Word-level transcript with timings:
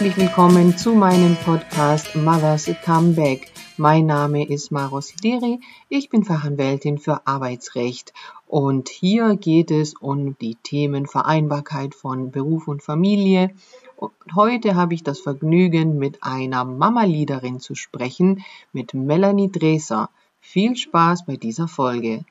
Herzlich 0.00 0.28
willkommen 0.28 0.78
zu 0.78 0.94
meinem 0.94 1.36
Podcast 1.36 2.16
Mothers 2.16 2.70
Comeback. 2.86 3.52
Mein 3.76 4.06
Name 4.06 4.48
ist 4.48 4.72
Maros 4.72 5.08
Sideri, 5.08 5.60
ich 5.90 6.08
bin 6.08 6.24
Fachanwältin 6.24 6.96
für 6.96 7.26
Arbeitsrecht 7.26 8.14
und 8.46 8.88
hier 8.88 9.36
geht 9.36 9.70
es 9.70 9.92
um 9.92 10.38
die 10.38 10.54
Themen 10.54 11.06
Vereinbarkeit 11.06 11.94
von 11.94 12.30
Beruf 12.30 12.66
und 12.66 12.82
Familie. 12.82 13.50
Und 13.96 14.12
heute 14.34 14.74
habe 14.74 14.94
ich 14.94 15.02
das 15.02 15.20
Vergnügen, 15.20 15.98
mit 15.98 16.22
einer 16.22 16.64
Mama-Liederin 16.64 17.60
zu 17.60 17.74
sprechen, 17.74 18.42
mit 18.72 18.94
Melanie 18.94 19.52
Dreser. 19.52 20.08
Viel 20.40 20.76
Spaß 20.76 21.26
bei 21.26 21.36
dieser 21.36 21.68
Folge. 21.68 22.24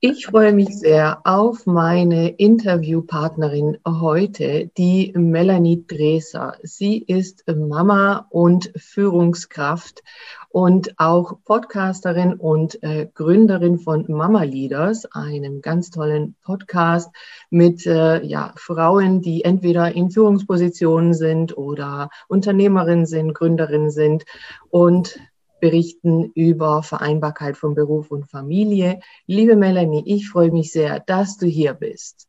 Ich 0.00 0.26
freue 0.26 0.52
mich 0.52 0.78
sehr 0.78 1.22
auf 1.24 1.66
meine 1.66 2.28
Interviewpartnerin 2.28 3.78
heute, 3.84 4.70
die 4.78 5.12
Melanie 5.16 5.84
Dreser. 5.88 6.54
Sie 6.62 6.98
ist 6.98 7.42
Mama 7.48 8.28
und 8.30 8.70
Führungskraft 8.76 10.04
und 10.50 11.00
auch 11.00 11.38
Podcasterin 11.44 12.34
und 12.34 12.80
äh, 12.84 13.08
Gründerin 13.12 13.80
von 13.80 14.04
Mama 14.06 14.44
Leaders, 14.44 15.04
einem 15.06 15.62
ganz 15.62 15.90
tollen 15.90 16.36
Podcast 16.44 17.10
mit 17.50 17.84
äh, 17.84 18.24
ja, 18.24 18.52
Frauen, 18.56 19.20
die 19.20 19.42
entweder 19.42 19.92
in 19.96 20.12
Führungspositionen 20.12 21.12
sind 21.12 21.58
oder 21.58 22.08
Unternehmerinnen 22.28 23.06
sind, 23.06 23.34
Gründerinnen 23.34 23.90
sind 23.90 24.26
und 24.70 25.18
berichten 25.60 26.32
über 26.34 26.82
Vereinbarkeit 26.82 27.56
von 27.56 27.74
Beruf 27.74 28.10
und 28.10 28.30
Familie. 28.30 29.00
Liebe 29.26 29.56
Melanie, 29.56 30.02
ich 30.06 30.28
freue 30.28 30.50
mich 30.50 30.72
sehr, 30.72 31.00
dass 31.00 31.36
du 31.36 31.46
hier 31.46 31.74
bist. 31.74 32.28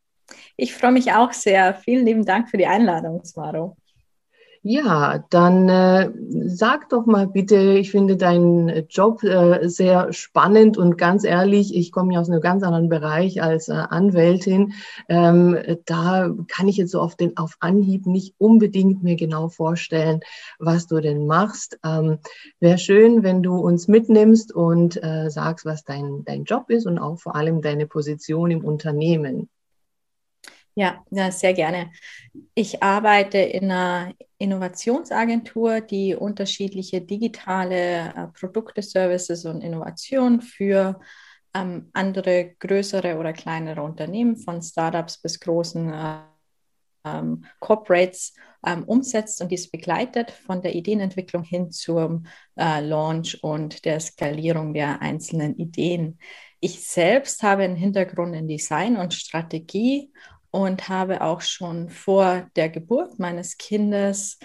Ich 0.58 0.74
freue 0.74 0.92
mich 0.92 1.12
auch 1.12 1.34
sehr. 1.34 1.74
Vielen 1.74 2.06
lieben 2.06 2.26
Dank 2.26 2.50
für 2.50 2.58
die 2.58 2.68
Einladung, 2.68 3.24
Smaro. 3.24 3.78
Ja, 4.62 5.24
dann 5.30 5.70
äh, 5.70 6.12
sag 6.48 6.90
doch 6.90 7.06
mal 7.06 7.28
bitte, 7.28 7.56
ich 7.78 7.92
finde 7.92 8.18
deinen 8.18 8.88
Job 8.90 9.24
äh, 9.24 9.70
sehr 9.70 10.12
spannend 10.12 10.78
und 10.78 10.98
ganz 10.98 11.24
ehrlich, 11.24 11.74
ich 11.74 11.94
komme 11.94 12.14
ja 12.14 12.20
aus 12.20 12.30
einem 12.30 12.42
ganz 12.42 12.64
anderen 12.64 12.90
Bereich 12.90 13.42
als 13.42 13.70
äh, 13.70 13.74
Anwältin. 13.74 14.74
Ähm, 15.08 15.58
da 15.86 16.30
kann 16.50 16.68
ich 16.68 16.76
jetzt 16.76 16.92
so 16.92 17.00
auf 17.00 17.16
den 17.16 17.38
auf 17.38 17.56
Anhieb 17.62 18.06
nicht 18.06 18.36
unbedingt 18.38 19.02
mir 19.02 19.16
genau 19.16 19.48
vorstellen, 19.48 20.20
was 20.60 20.88
du 20.88 21.00
denn 21.00 21.26
machst. 21.26 21.80
Ähm, 21.86 22.20
Wäre 22.60 22.78
schön, 22.78 23.24
wenn 23.24 23.42
du 23.42 23.56
uns 23.56 23.88
mitnimmst 23.88 24.54
und 24.54 25.02
äh, 25.02 25.30
sagst, 25.30 25.66
was 25.66 25.86
dein, 25.86 26.26
dein 26.26 26.44
Job 26.44 26.70
ist 26.70 26.86
und 26.86 27.00
auch 27.00 27.18
vor 27.18 27.36
allem 27.36 27.62
deine 27.62 27.88
Position 27.88 28.52
im 28.52 28.66
Unternehmen. 28.66 29.50
Ja, 30.76 31.04
ja, 31.12 31.32
sehr 31.32 31.54
gerne. 31.54 31.92
Ich 32.54 32.82
arbeite 32.82 33.38
in 33.38 33.66
einer 33.66 34.14
Innovationsagentur, 34.38 35.82
die 35.82 36.16
unterschiedliche 36.16 37.02
digitale 37.02 38.14
äh, 38.16 38.28
Produkte, 38.28 38.82
Services 38.82 39.46
und 39.46 39.62
Innovationen 39.62 40.42
für 40.42 41.00
ähm, 41.54 41.90
andere 41.94 42.56
größere 42.60 43.18
oder 43.18 43.34
kleinere 43.34 43.82
Unternehmen, 43.82 44.38
von 44.38 44.62
Startups 44.62 45.22
bis 45.22 45.40
großen 45.40 45.92
äh, 45.94 46.20
ähm, 47.06 47.46
Corporates 47.60 48.34
ähm, 48.66 48.84
umsetzt 48.84 49.42
und 49.42 49.52
dies 49.52 49.70
begleitet 49.70 50.32
von 50.32 50.62
der 50.62 50.76
Ideenentwicklung 50.76 51.44
hin 51.44 51.72
zum 51.72 52.26
äh, 52.56 52.82
Launch 52.82 53.44
und 53.44 53.86
der 53.86 54.00
Skalierung 54.00 54.74
der 54.74 55.02
einzelnen 55.02 55.58
Ideen. 55.58 56.20
Ich 56.60 56.86
selbst 56.88 57.42
habe 57.42 57.64
einen 57.64 57.78
Hintergrund 57.78 58.36
in 58.36 58.48
Design 58.48 58.98
und 58.98 59.14
Strategie 59.14 60.12
und 60.52 60.90
habe 60.90 61.22
auch 61.22 61.42
schon 61.42 61.90
vor 61.90 62.50
der 62.56 62.70
Geburt 62.70 63.20
meines 63.20 63.58
Kindes 63.58 64.40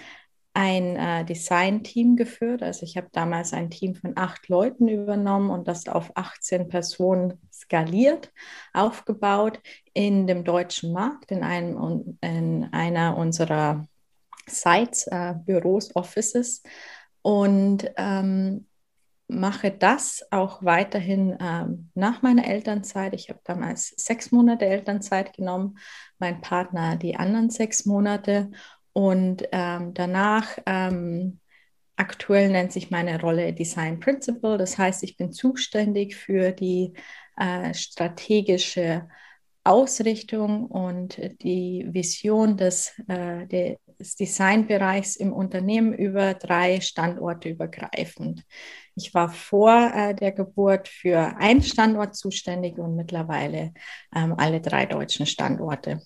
ein 0.55 0.95
äh, 0.95 1.25
Design-Team 1.25 2.15
geführt. 2.15 2.63
Also 2.63 2.83
ich 2.83 2.95
habe 2.95 3.09
damals 3.11 3.51
ein 3.51 3.69
Team 3.69 3.93
von 3.93 4.13
acht 4.15 4.47
Leuten 4.47 4.87
übernommen 4.87 5.49
und 5.49 5.67
das 5.67 5.87
auf 5.87 6.11
18 6.15 6.69
Personen 6.69 7.41
skaliert, 7.51 8.31
aufgebaut 8.73 9.59
in 9.93 10.27
dem 10.27 10.45
deutschen 10.45 10.93
Markt, 10.93 11.31
in, 11.31 11.43
einem, 11.43 12.17
in 12.21 12.69
einer 12.71 13.17
unserer 13.17 13.85
Sites, 14.47 15.07
äh, 15.07 15.33
Büros, 15.45 15.93
Offices. 15.93 16.63
Und 17.21 17.91
ähm, 17.97 18.67
mache 19.27 19.71
das 19.71 20.25
auch 20.31 20.63
weiterhin 20.63 21.35
ähm, 21.39 21.89
nach 21.95 22.21
meiner 22.21 22.47
Elternzeit. 22.47 23.13
Ich 23.13 23.29
habe 23.29 23.39
damals 23.43 23.93
sechs 23.97 24.31
Monate 24.31 24.65
Elternzeit 24.65 25.33
genommen, 25.33 25.77
mein 26.19 26.41
Partner 26.41 26.95
die 26.95 27.15
anderen 27.15 27.49
sechs 27.49 27.85
Monate 27.85 28.51
und 28.93 29.43
ähm, 29.51 29.93
danach 29.93 30.57
ähm, 30.65 31.39
aktuell 31.95 32.49
nennt 32.49 32.71
sich 32.71 32.91
meine 32.91 33.19
Rolle 33.19 33.53
Design 33.53 33.99
Principal. 33.99 34.57
Das 34.57 34.77
heißt, 34.77 35.03
ich 35.03 35.17
bin 35.17 35.31
zuständig 35.31 36.15
für 36.15 36.51
die 36.51 36.93
äh, 37.37 37.73
strategische 37.73 39.07
Ausrichtung 39.63 40.67
und 40.67 41.19
die 41.41 41.87
Vision 41.89 42.55
des, 42.55 42.93
äh, 43.07 43.47
des 43.97 44.15
Designbereichs 44.15 45.15
im 45.15 45.33
Unternehmen 45.33 45.93
über 45.93 46.35
drei 46.35 46.79
Standorte 46.81 47.49
übergreifend. 47.49 48.45
Ich 48.95 49.13
war 49.13 49.29
vor 49.29 49.91
äh, 49.93 50.15
der 50.15 50.31
Geburt 50.31 50.87
für 50.87 51.35
einen 51.37 51.61
Standort 51.61 52.15
zuständig 52.15 52.77
und 52.77 52.95
mittlerweile 52.95 53.73
ähm, 54.15 54.33
alle 54.37 54.61
drei 54.61 54.85
deutschen 54.85 55.25
Standorte. 55.25 56.01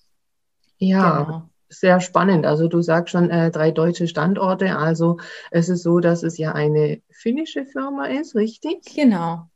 Ja, 0.78 1.24
genau. 1.24 1.50
sehr 1.70 2.00
spannend. 2.02 2.46
Also 2.46 2.68
du 2.68 2.82
sagst 2.82 3.12
schon 3.12 3.30
äh, 3.30 3.52
drei 3.52 3.72
deutsche 3.72 4.08
Standorte. 4.08 4.78
Also 4.78 5.18
es 5.52 5.70
ist 5.70 5.84
so, 5.84 6.00
dass 6.00 6.24
es 6.24 6.38
ja 6.38 6.54
eine 6.54 7.02
finnische 7.12 7.66
Firma 7.66 8.06
ist, 8.06 8.36
richtig? 8.36 8.84
Genau. 8.96 9.50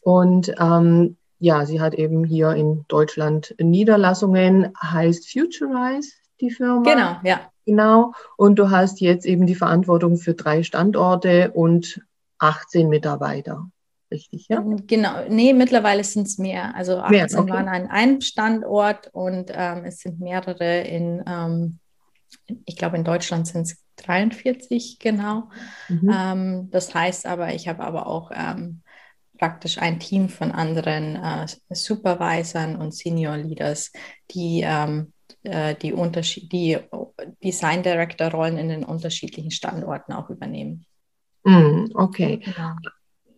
Und 0.00 0.54
ähm, 0.60 1.16
ja, 1.38 1.66
sie 1.66 1.80
hat 1.80 1.94
eben 1.94 2.24
hier 2.24 2.52
in 2.52 2.84
Deutschland 2.88 3.54
Niederlassungen, 3.58 4.72
heißt 4.80 5.30
Futurize 5.30 6.12
die 6.40 6.50
Firma. 6.50 6.82
Genau, 6.82 7.16
ja. 7.24 7.40
Genau. 7.66 8.12
Und 8.36 8.58
du 8.58 8.70
hast 8.70 9.00
jetzt 9.00 9.26
eben 9.26 9.46
die 9.46 9.54
Verantwortung 9.54 10.18
für 10.18 10.34
drei 10.34 10.62
Standorte 10.62 11.50
und 11.52 12.02
18 12.44 12.88
Mitarbeiter. 12.88 13.70
Richtig, 14.10 14.46
ja? 14.48 14.58
Ähm, 14.58 14.86
genau, 14.86 15.28
nee, 15.28 15.52
mittlerweile 15.52 16.04
sind 16.04 16.26
es 16.26 16.38
mehr. 16.38 16.74
Also 16.74 16.98
18 16.98 17.10
mehr, 17.12 17.40
okay. 17.40 17.50
waren 17.50 17.68
an 17.68 17.86
einem 17.88 18.20
Standort 18.20 19.08
und 19.12 19.50
ähm, 19.52 19.84
es 19.84 20.00
sind 20.00 20.20
mehrere 20.20 20.82
in, 20.82 21.22
ähm, 21.26 21.78
ich 22.66 22.76
glaube, 22.76 22.96
in 22.96 23.04
Deutschland 23.04 23.46
sind 23.46 23.62
es 23.62 23.82
43, 23.96 24.98
genau. 24.98 25.48
Mhm. 25.88 26.10
Ähm, 26.12 26.70
das 26.70 26.94
heißt 26.94 27.26
aber, 27.26 27.54
ich 27.54 27.66
habe 27.66 27.82
aber 27.82 28.06
auch 28.06 28.30
ähm, 28.34 28.82
praktisch 29.38 29.78
ein 29.78 29.98
Team 29.98 30.28
von 30.28 30.52
anderen 30.52 31.16
äh, 31.16 31.46
Supervisern 31.70 32.76
und 32.76 32.94
Senior 32.94 33.36
Leaders, 33.38 33.90
die 34.30 34.62
ähm, 34.64 35.12
äh, 35.42 35.74
die, 35.74 35.92
Unterschied 35.92 36.52
die 36.52 36.78
Design 37.42 37.82
Director 37.82 38.28
Rollen 38.28 38.58
in 38.58 38.68
den 38.68 38.84
unterschiedlichen 38.84 39.50
Standorten 39.50 40.12
auch 40.12 40.30
übernehmen. 40.30 40.86
Mm, 41.44 41.90
okay. 41.94 42.40
Ja. 42.56 42.76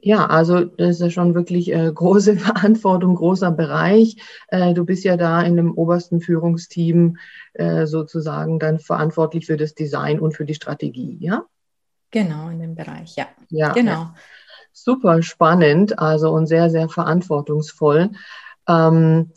ja. 0.01 0.27
also 0.27 0.65
das 0.65 1.01
ist 1.01 1.13
schon 1.13 1.35
wirklich 1.35 1.73
äh, 1.73 1.91
große 1.93 2.37
Verantwortung, 2.39 3.17
großer 3.17 3.51
Bereich. 3.51 4.17
Äh, 4.49 4.75
du 4.75 4.85
bist 4.85 5.05
ja 5.05 5.17
da 5.17 5.43
in 5.43 5.57
dem 5.57 5.75
obersten 5.75 6.21
Führungsteam 6.21 7.19
äh, 7.55 7.87
sozusagen 7.87 8.59
dann 8.59 8.79
verantwortlich 8.79 9.47
für 9.47 9.57
das 9.57 9.75
Design 9.75 10.21
und 10.21 10.33
für 10.33 10.45
die 10.45 10.55
Strategie, 10.55 11.19
ja? 11.21 11.45
Genau, 12.11 12.49
in 12.49 12.61
dem 12.61 12.75
Bereich, 12.75 13.17
ja. 13.17 13.27
Ja, 13.51 13.73
genau. 13.73 13.91
Ja. 13.91 14.15
Super 14.73 15.23
spannend, 15.23 15.99
also 15.99 16.31
und 16.31 16.47
sehr, 16.47 16.71
sehr 16.71 16.89
verantwortungsvoll. 16.89 18.11
Ähm, 18.69 19.33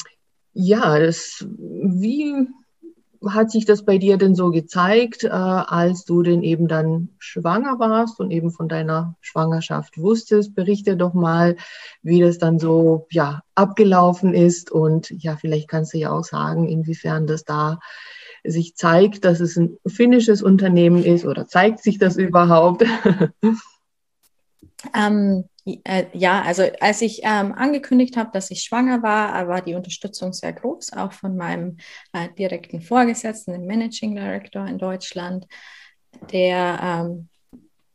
ja, 0.53 0.99
das, 0.99 1.47
wie 1.57 2.47
hat 3.27 3.51
sich 3.51 3.65
das 3.65 3.83
bei 3.83 3.97
dir 3.97 4.17
denn 4.17 4.35
so 4.35 4.49
gezeigt, 4.49 5.23
äh, 5.23 5.29
als 5.29 6.05
du 6.05 6.23
denn 6.23 6.41
eben 6.41 6.67
dann 6.67 7.09
schwanger 7.19 7.79
warst 7.79 8.19
und 8.19 8.31
eben 8.31 8.51
von 8.51 8.69
deiner 8.69 9.15
Schwangerschaft 9.21 9.97
wusstest? 9.97 10.55
Berichte 10.55 10.95
doch 10.95 11.13
mal, 11.13 11.57
wie 12.01 12.21
das 12.21 12.37
dann 12.37 12.59
so 12.59 13.07
ja 13.11 13.41
abgelaufen 13.55 14.33
ist 14.33 14.71
und 14.71 15.09
ja, 15.09 15.35
vielleicht 15.35 15.67
kannst 15.67 15.93
du 15.93 15.97
ja 15.97 16.11
auch 16.11 16.23
sagen, 16.23 16.67
inwiefern 16.67 17.27
das 17.27 17.43
da 17.43 17.79
sich 18.45 18.75
zeigt, 18.75 19.25
dass 19.25 19.41
es 19.41 19.57
ein 19.57 19.77
finnisches 19.85 20.41
Unternehmen 20.41 21.03
ist 21.03 21.25
oder 21.25 21.47
zeigt 21.47 21.83
sich 21.83 21.97
das 21.97 22.15
überhaupt? 22.15 22.85
Ähm, 24.95 25.43
äh, 25.58 25.58
ja, 26.13 26.41
also 26.41 26.63
als 26.79 27.01
ich 27.01 27.21
ähm, 27.23 27.53
angekündigt 27.53 28.17
habe, 28.17 28.31
dass 28.33 28.51
ich 28.51 28.61
schwanger 28.61 29.03
war, 29.03 29.47
war 29.47 29.61
die 29.61 29.75
Unterstützung 29.75 30.33
sehr 30.33 30.53
groß, 30.53 30.93
auch 30.93 31.13
von 31.13 31.35
meinem 31.35 31.77
äh, 32.13 32.29
direkten 32.37 32.81
Vorgesetzten, 32.81 33.53
dem 33.53 33.65
Managing 33.65 34.15
Director 34.15 34.65
in 34.67 34.77
Deutschland, 34.77 35.47
der 36.31 36.79
ähm, 36.81 37.29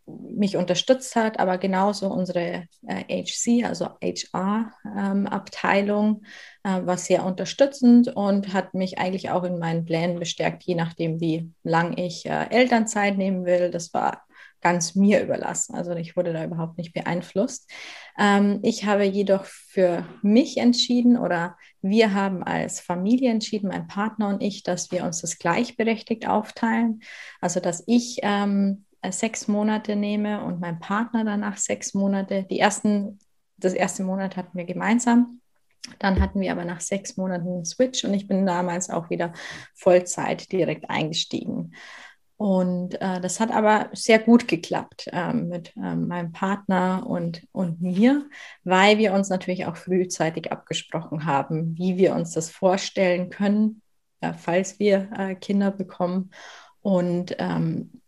mich 0.07 0.57
unterstützt 0.57 1.17
hat, 1.17 1.39
aber 1.39 1.59
genauso 1.59 2.09
unsere 2.09 2.67
äh, 2.87 3.25
HC, 3.25 3.65
also 3.65 3.91
HR-Abteilung, 4.03 6.23
ähm, 6.65 6.83
äh, 6.83 6.87
war 6.87 6.97
sehr 6.99 7.25
unterstützend 7.25 8.15
und 8.15 8.53
hat 8.53 8.75
mich 8.75 8.99
eigentlich 8.99 9.31
auch 9.31 9.45
in 9.45 9.59
meinen 9.59 9.87
Plänen 9.87 10.19
bestärkt, 10.19 10.65
je 10.65 10.75
nachdem, 10.75 11.21
wie 11.21 11.51
lang 11.63 11.97
ich 11.97 12.27
äh, 12.27 12.51
Elternzeit 12.51 13.17
nehmen 13.17 13.47
will. 13.47 13.71
Das 13.71 13.95
war 13.95 14.25
ganz 14.65 14.95
mir 14.95 15.23
überlassen. 15.23 15.77
Also 15.77 15.93
ich 15.93 16.17
wurde 16.17 16.33
da 16.33 16.43
überhaupt 16.43 16.79
nicht 16.79 16.95
beeinflusst. 16.95 17.71
Ähm, 18.19 18.61
ich 18.63 18.87
habe 18.87 19.05
jedoch 19.05 19.45
für 19.45 20.05
mich 20.23 20.57
entschieden 20.57 21.17
oder 21.19 21.57
wir 21.83 22.15
haben 22.15 22.43
als 22.43 22.81
Familie 22.81 23.31
entschieden, 23.31 23.69
mein 23.69 23.87
Partner 23.87 24.29
und 24.29 24.43
ich, 24.43 24.63
dass 24.63 24.91
wir 24.91 25.05
uns 25.05 25.21
das 25.21 25.39
gleichberechtigt 25.39 26.27
aufteilen. 26.27 27.01
Also 27.43 27.61
dass 27.61 27.85
ich 27.87 28.21
ähm, 28.23 28.87
sechs 29.11 29.49
Monate 29.49 29.97
nehme 29.97 30.43
und 30.43 30.61
mein 30.61 30.81
Partner 30.81 31.25
danach 31.25 31.59
sechs 31.59 31.93
Monate. 31.93 32.47
Die 32.51 32.59
ersten, 32.59 33.19
das 33.59 33.75
erste 33.75 34.03
Monat 34.03 34.39
hatten 34.39 34.57
wir 34.57 34.65
gemeinsam. 34.65 35.43
Dann 35.99 36.23
hatten 36.23 36.41
wir 36.41 36.51
aber 36.51 36.65
nach 36.65 36.81
sechs 36.81 37.19
Monaten 37.19 37.49
einen 37.49 37.65
Switch 37.67 38.03
und 38.05 38.15
ich 38.15 38.27
bin 38.27 38.47
damals 38.47 38.89
auch 38.89 39.11
wieder 39.11 39.35
Vollzeit 39.75 40.51
direkt 40.51 40.89
eingestiegen. 40.89 41.75
Und 42.37 43.01
äh, 43.01 43.21
das 43.21 43.39
hat 43.39 43.53
aber 43.53 43.91
sehr 43.93 44.19
gut 44.19 44.49
geklappt 44.49 45.09
äh, 45.13 45.33
mit 45.33 45.75
äh, 45.77 45.95
meinem 45.95 46.33
Partner 46.33 47.07
und, 47.07 47.47
und 47.53 47.81
mir, 47.81 48.29
weil 48.65 48.99
wir 48.99 49.13
uns 49.13 49.29
natürlich 49.29 49.67
auch 49.67 49.77
frühzeitig 49.77 50.51
abgesprochen 50.51 51.27
haben, 51.27 51.77
wie 51.79 51.97
wir 51.97 52.15
uns 52.15 52.33
das 52.33 52.51
vorstellen 52.51 53.31
können, 53.31 53.83
falls 54.39 54.79
wir 54.79 55.11
äh, 55.17 55.35
Kinder 55.37 55.71
bekommen. 55.71 56.31
Und 56.83 57.37
ähm, 57.39 58.03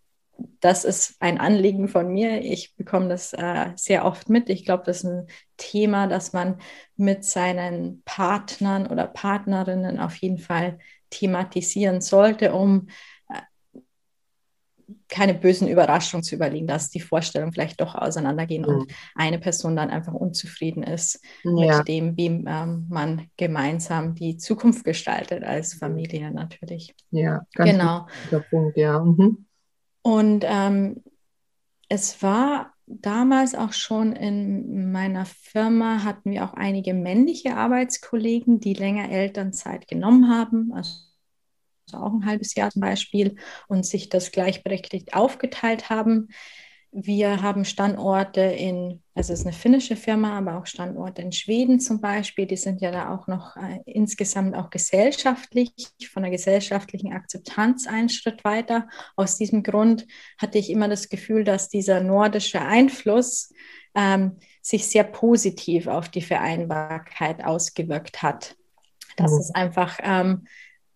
das 0.60 0.84
ist 0.84 1.16
ein 1.20 1.38
Anliegen 1.38 1.88
von 1.88 2.12
mir. 2.12 2.42
Ich 2.42 2.74
bekomme 2.76 3.08
das 3.08 3.32
äh, 3.32 3.70
sehr 3.76 4.04
oft 4.04 4.28
mit. 4.28 4.50
Ich 4.50 4.64
glaube, 4.64 4.84
das 4.84 4.98
ist 4.98 5.04
ein 5.04 5.26
Thema, 5.56 6.06
das 6.06 6.32
man 6.32 6.58
mit 6.96 7.24
seinen 7.24 8.02
Partnern 8.04 8.86
oder 8.86 9.06
Partnerinnen 9.06 9.98
auf 9.98 10.16
jeden 10.16 10.38
Fall 10.38 10.78
thematisieren 11.10 12.00
sollte, 12.00 12.52
um 12.52 12.88
keine 15.08 15.34
bösen 15.34 15.68
Überraschungen 15.68 16.24
zu 16.24 16.34
überlegen, 16.34 16.66
dass 16.66 16.90
die 16.90 17.00
Vorstellungen 17.00 17.52
vielleicht 17.52 17.80
doch 17.80 17.94
auseinandergehen 17.94 18.62
mhm. 18.62 18.68
und 18.68 18.92
eine 19.14 19.38
Person 19.38 19.76
dann 19.76 19.90
einfach 19.90 20.12
unzufrieden 20.12 20.82
ist 20.82 21.20
ja. 21.44 21.78
mit 21.78 21.88
dem, 21.88 22.16
wie 22.16 22.26
ähm, 22.26 22.86
man 22.88 23.28
gemeinsam 23.36 24.14
die 24.14 24.36
Zukunft 24.36 24.84
gestaltet 24.84 25.44
als 25.44 25.74
Familie 25.74 26.30
natürlich. 26.30 26.94
Ja, 27.10 27.42
ganz 27.54 27.70
genau. 27.70 28.06
guter 28.24 28.44
Punkt, 28.50 28.76
ja. 28.76 28.98
Mhm. 29.00 29.46
Und 30.02 30.44
ähm, 30.46 31.02
es 31.88 32.22
war 32.22 32.72
damals 32.86 33.54
auch 33.54 33.72
schon 33.72 34.12
in 34.12 34.92
meiner 34.92 35.26
Firma, 35.26 36.04
hatten 36.04 36.30
wir 36.30 36.44
auch 36.44 36.54
einige 36.54 36.94
männliche 36.94 37.56
Arbeitskollegen, 37.56 38.60
die 38.60 38.74
länger 38.74 39.10
Elternzeit 39.10 39.88
genommen 39.88 40.30
haben. 40.30 40.72
Also 40.72 41.05
auch 41.92 42.12
ein 42.12 42.26
halbes 42.26 42.54
Jahr 42.54 42.70
zum 42.70 42.80
Beispiel, 42.80 43.36
und 43.68 43.86
sich 43.86 44.08
das 44.08 44.32
gleichberechtigt 44.32 45.14
aufgeteilt 45.14 45.90
haben. 45.90 46.28
Wir 46.98 47.42
haben 47.42 47.66
Standorte 47.66 48.40
in, 48.40 49.02
also 49.14 49.34
es 49.34 49.40
ist 49.40 49.46
eine 49.46 49.54
finnische 49.54 49.96
Firma, 49.96 50.38
aber 50.38 50.56
auch 50.56 50.64
Standorte 50.64 51.20
in 51.20 51.30
Schweden 51.30 51.78
zum 51.78 52.00
Beispiel. 52.00 52.46
Die 52.46 52.56
sind 52.56 52.80
ja 52.80 52.90
da 52.90 53.14
auch 53.14 53.26
noch 53.26 53.54
äh, 53.56 53.80
insgesamt 53.84 54.54
auch 54.56 54.70
gesellschaftlich, 54.70 55.72
von 56.10 56.22
der 56.22 56.30
gesellschaftlichen 56.30 57.12
Akzeptanz 57.12 57.86
einen 57.86 58.08
Schritt 58.08 58.44
weiter. 58.44 58.88
Aus 59.14 59.36
diesem 59.36 59.62
Grund 59.62 60.06
hatte 60.38 60.56
ich 60.56 60.70
immer 60.70 60.88
das 60.88 61.10
Gefühl, 61.10 61.44
dass 61.44 61.68
dieser 61.68 62.00
nordische 62.00 62.62
Einfluss 62.62 63.52
ähm, 63.94 64.38
sich 64.62 64.86
sehr 64.86 65.04
positiv 65.04 65.88
auf 65.88 66.08
die 66.08 66.22
Vereinbarkeit 66.22 67.44
ausgewirkt 67.44 68.22
hat. 68.22 68.56
Dass 69.18 69.32
mhm. 69.32 69.38
es 69.38 69.54
einfach 69.54 69.98
ähm, 70.02 70.46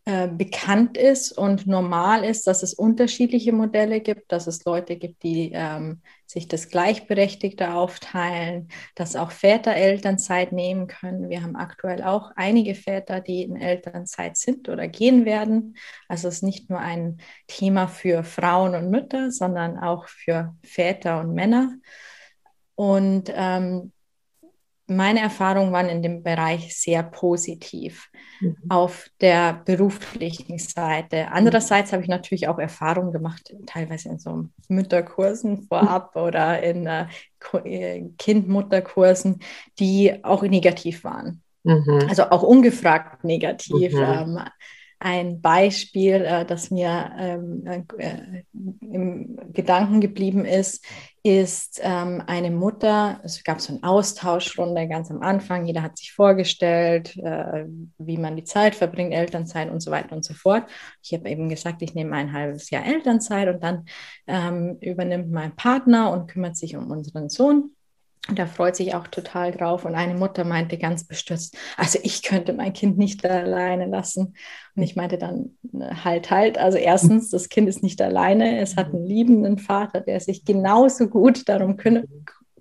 äh, 0.07 0.29
bekannt 0.29 0.97
ist 0.97 1.31
und 1.37 1.67
normal 1.67 2.25
ist, 2.25 2.47
dass 2.47 2.63
es 2.63 2.73
unterschiedliche 2.73 3.53
Modelle 3.53 4.01
gibt, 4.01 4.33
dass 4.33 4.47
es 4.47 4.65
Leute 4.65 4.97
gibt, 4.97 5.23
die 5.23 5.53
ähm, 5.53 6.01
sich 6.27 6.49
das 6.49 6.71
Gleichberechtigte 6.71 7.75
aufteilen, 7.75 8.69
dass 8.95 9.15
auch 9.15 9.31
Väter 9.31 9.75
Elternzeit 9.75 10.53
nehmen 10.53 10.87
können. 10.87 11.29
Wir 11.29 11.43
haben 11.43 11.55
aktuell 11.55 12.03
auch 12.03 12.31
einige 12.35 12.75
Väter, 12.75 13.21
die 13.21 13.43
in 13.43 13.57
Elternzeit 13.57 14.39
sind 14.39 14.71
oder 14.71 14.89
gehen 14.89 15.27
werden. 15.27 15.77
Also 16.09 16.29
es 16.29 16.37
ist 16.37 16.43
nicht 16.45 16.71
nur 16.71 16.79
ein 16.79 17.19
Thema 17.47 17.87
für 17.87 18.25
Frauen 18.25 18.75
und 18.75 18.91
Mütter, 18.91 19.31
sondern 19.31 19.79
auch 19.79 20.09
für 20.09 20.57
Väter 20.63 21.21
und 21.21 21.35
Männer. 21.35 21.77
Und 22.75 23.31
ähm, 23.35 23.93
meine 24.91 25.21
Erfahrungen 25.21 25.73
waren 25.73 25.89
in 25.89 26.03
dem 26.03 26.23
Bereich 26.23 26.77
sehr 26.77 27.03
positiv 27.03 28.11
mhm. 28.41 28.57
auf 28.69 29.09
der 29.21 29.63
beruflichen 29.65 30.59
Seite. 30.59 31.29
Andererseits 31.31 31.93
habe 31.93 32.03
ich 32.03 32.09
natürlich 32.09 32.49
auch 32.49 32.59
Erfahrungen 32.59 33.13
gemacht, 33.13 33.55
teilweise 33.67 34.09
in 34.09 34.19
so 34.19 34.47
Mütterkursen 34.69 35.63
vorab 35.63 36.15
mhm. 36.15 36.23
oder 36.27 36.63
in 36.63 36.87
äh, 36.87 37.07
äh, 37.65 38.03
Kind-Mutterkursen, 38.19 39.41
die 39.79 40.25
auch 40.25 40.43
negativ 40.43 41.05
waren. 41.05 41.43
Mhm. 41.63 42.07
Also 42.09 42.25
auch 42.25 42.43
ungefragt 42.43 43.25
negativ. 43.25 43.93
Mhm. 43.95 44.03
Ähm, 44.03 44.39
ein 45.03 45.41
Beispiel, 45.41 46.17
äh, 46.17 46.45
das 46.45 46.71
mir 46.71 47.11
ähm, 47.19 47.65
äh, 47.97 48.43
im 48.53 49.39
Gedanken 49.53 50.01
geblieben 50.01 50.45
ist, 50.45 50.85
ist 51.23 51.81
ähm, 51.83 52.23
eine 52.27 52.51
Mutter, 52.51 53.21
es 53.25 53.45
gab 53.45 53.61
so 53.61 53.75
eine 53.75 53.83
Austauschrunde 53.83 54.89
ganz 54.89 55.11
am 55.11 55.21
Anfang, 55.23 55.67
jeder 55.67 55.83
hat 55.83 55.99
sich 55.99 56.13
vorgestellt, 56.13 57.17
äh, 57.19 57.67
wie 57.99 58.17
man 58.17 58.37
die 58.37 58.45
Zeit 58.45 58.75
verbringt, 58.75 59.13
Elternzeit 59.13 59.71
und 59.71 59.81
so 59.81 59.91
weiter 59.91 60.17
und 60.17 60.25
so 60.25 60.33
fort. 60.33 60.65
Ich 61.03 61.13
habe 61.13 61.29
eben 61.29 61.51
gesagt, 61.51 61.83
ich 61.83 61.95
nehme 61.95 62.17
ein 62.17 62.33
halbes 62.33 62.71
Jahr 62.71 62.87
Elternzeit 62.87 63.49
und 63.49 63.63
dann 63.63 63.85
ähm, 64.27 64.79
übernimmt 64.81 65.31
mein 65.31 65.55
Partner 65.57 66.11
und 66.11 66.29
kümmert 66.29 66.57
sich 66.57 66.77
um 66.77 66.91
unseren 66.91 67.29
Sohn. 67.29 67.75
Und 68.29 68.39
da 68.39 68.47
freut 68.47 68.77
sich 68.77 68.95
auch 68.95 69.09
total 69.09 69.51
drauf. 69.51 69.85
Und 69.85 69.95
eine 69.95 70.15
Mutter 70.15 70.45
meinte 70.45 70.77
ganz 70.79 71.05
bestürzt, 71.05 71.57
also 71.77 71.99
ich 72.03 72.23
könnte 72.23 72.53
mein 72.53 72.73
Kind 72.73 72.99
nicht 72.99 73.25
alleine 73.25 73.87
lassen. 73.87 74.35
Und 74.77 74.83
ich 74.83 74.95
meinte 74.95 75.17
dann, 75.19 75.57
halt, 76.05 76.31
halt. 76.31 76.59
Also 76.59 76.77
erstens, 76.77 77.31
das 77.31 77.49
Kind 77.49 77.69
ist 77.69 77.83
nicht 77.83 78.01
alleine. 78.03 78.61
Es 78.61 78.77
hat 78.77 78.93
einen 78.93 79.07
liebenden 79.07 79.59
Vater, 79.59 80.01
der 80.01 80.21
sich 80.21 80.45
genauso 80.45 81.09
gut 81.09 81.49
darum 81.49 81.77
kü 81.77 82.05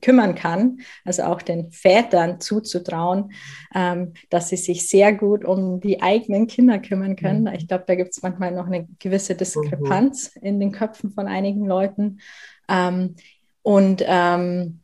kümmern 0.02 0.34
kann. 0.34 0.80
Also 1.04 1.24
auch 1.24 1.42
den 1.42 1.72
Vätern 1.72 2.40
zuzutrauen, 2.40 3.34
ähm, 3.76 4.14
dass 4.30 4.48
sie 4.48 4.56
sich 4.56 4.88
sehr 4.88 5.12
gut 5.12 5.44
um 5.44 5.82
die 5.82 6.02
eigenen 6.02 6.48
Kinder 6.48 6.80
kümmern 6.80 7.18
können. 7.18 7.42
Mhm. 7.42 7.54
Ich 7.56 7.68
glaube, 7.68 7.84
da 7.86 7.96
gibt 7.96 8.12
es 8.12 8.22
manchmal 8.22 8.52
noch 8.52 8.68
eine 8.68 8.88
gewisse 9.00 9.36
Diskrepanz 9.36 10.34
mhm. 10.36 10.48
in 10.48 10.60
den 10.62 10.72
Köpfen 10.72 11.12
von 11.12 11.28
einigen 11.28 11.66
Leuten. 11.66 12.22
Ähm, 12.70 13.16
und 13.62 14.02
ähm, 14.08 14.80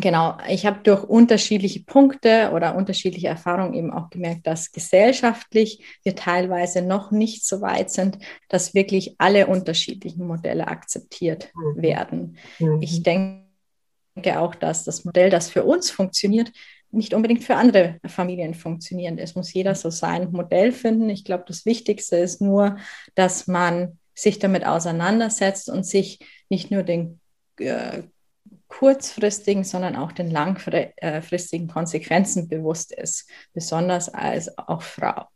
Genau, 0.00 0.36
ich 0.48 0.64
habe 0.64 0.80
durch 0.82 1.02
unterschiedliche 1.02 1.82
Punkte 1.82 2.52
oder 2.54 2.76
unterschiedliche 2.76 3.26
Erfahrungen 3.26 3.74
eben 3.74 3.92
auch 3.92 4.10
gemerkt, 4.10 4.46
dass 4.46 4.70
gesellschaftlich 4.70 5.82
wir 6.04 6.14
teilweise 6.14 6.82
noch 6.82 7.10
nicht 7.10 7.44
so 7.44 7.60
weit 7.60 7.90
sind, 7.90 8.18
dass 8.48 8.74
wirklich 8.74 9.16
alle 9.18 9.48
unterschiedlichen 9.48 10.26
Modelle 10.26 10.68
akzeptiert 10.68 11.50
mhm. 11.54 11.82
werden. 11.82 12.36
Mhm. 12.60 12.80
Ich 12.80 13.02
denke 13.02 13.44
auch, 14.36 14.54
dass 14.54 14.84
das 14.84 15.04
Modell, 15.04 15.30
das 15.30 15.50
für 15.50 15.64
uns 15.64 15.90
funktioniert, 15.90 16.52
nicht 16.90 17.12
unbedingt 17.12 17.44
für 17.44 17.56
andere 17.56 17.98
Familien 18.06 18.54
funktioniert. 18.54 19.18
Es 19.18 19.34
muss 19.34 19.52
jeder 19.52 19.74
so 19.74 19.90
sein 19.90 20.30
Modell 20.30 20.72
finden. 20.72 21.10
Ich 21.10 21.24
glaube, 21.24 21.44
das 21.46 21.66
Wichtigste 21.66 22.16
ist 22.16 22.40
nur, 22.40 22.78
dass 23.14 23.46
man 23.46 23.98
sich 24.14 24.38
damit 24.38 24.64
auseinandersetzt 24.64 25.68
und 25.68 25.84
sich 25.84 26.20
nicht 26.48 26.70
nur 26.70 26.82
den 26.82 27.20
äh, 27.58 28.02
kurzfristigen, 28.68 29.64
sondern 29.64 29.96
auch 29.96 30.12
den 30.12 30.30
langfristigen 30.30 31.68
Konsequenzen 31.68 32.48
bewusst 32.48 32.92
ist, 32.92 33.28
besonders 33.54 34.12
als 34.12 34.56
auch 34.58 34.82
Frau, 34.82 35.26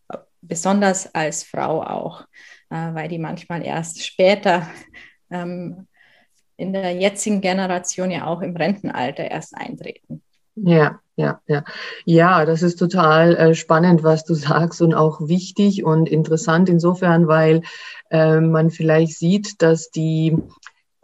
besonders 0.43 1.15
als 1.15 1.43
Frau 1.43 1.83
auch, 1.83 2.23
äh, 2.71 2.95
weil 2.95 3.09
die 3.09 3.19
manchmal 3.19 3.65
erst 3.65 4.05
später 4.05 4.67
ähm, 5.31 5.89
in 6.57 6.73
der 6.73 6.93
jetzigen 6.93 7.41
Generation 7.41 8.11
ja 8.11 8.27
auch 8.27 8.43
im 8.43 8.57
Rentenalter 8.57 9.25
erst 9.31 9.57
eintreten. 9.57 10.23
Ja, 10.55 11.01
ja, 11.17 11.41
ja. 11.47 11.65
Ja, 12.05 12.45
das 12.45 12.63
ist 12.63 12.77
total 12.77 13.37
äh, 13.37 13.55
spannend, 13.55 14.03
was 14.03 14.25
du 14.25 14.35
sagst 14.35 14.83
und 14.83 14.95
auch 14.95 15.21
wichtig 15.21 15.85
und 15.85 16.09
interessant 16.09 16.69
insofern, 16.69 17.27
weil 17.27 17.63
äh, 18.11 18.41
man 18.41 18.71
vielleicht 18.71 19.19
sieht, 19.19 19.63
dass 19.63 19.91
die 19.91 20.37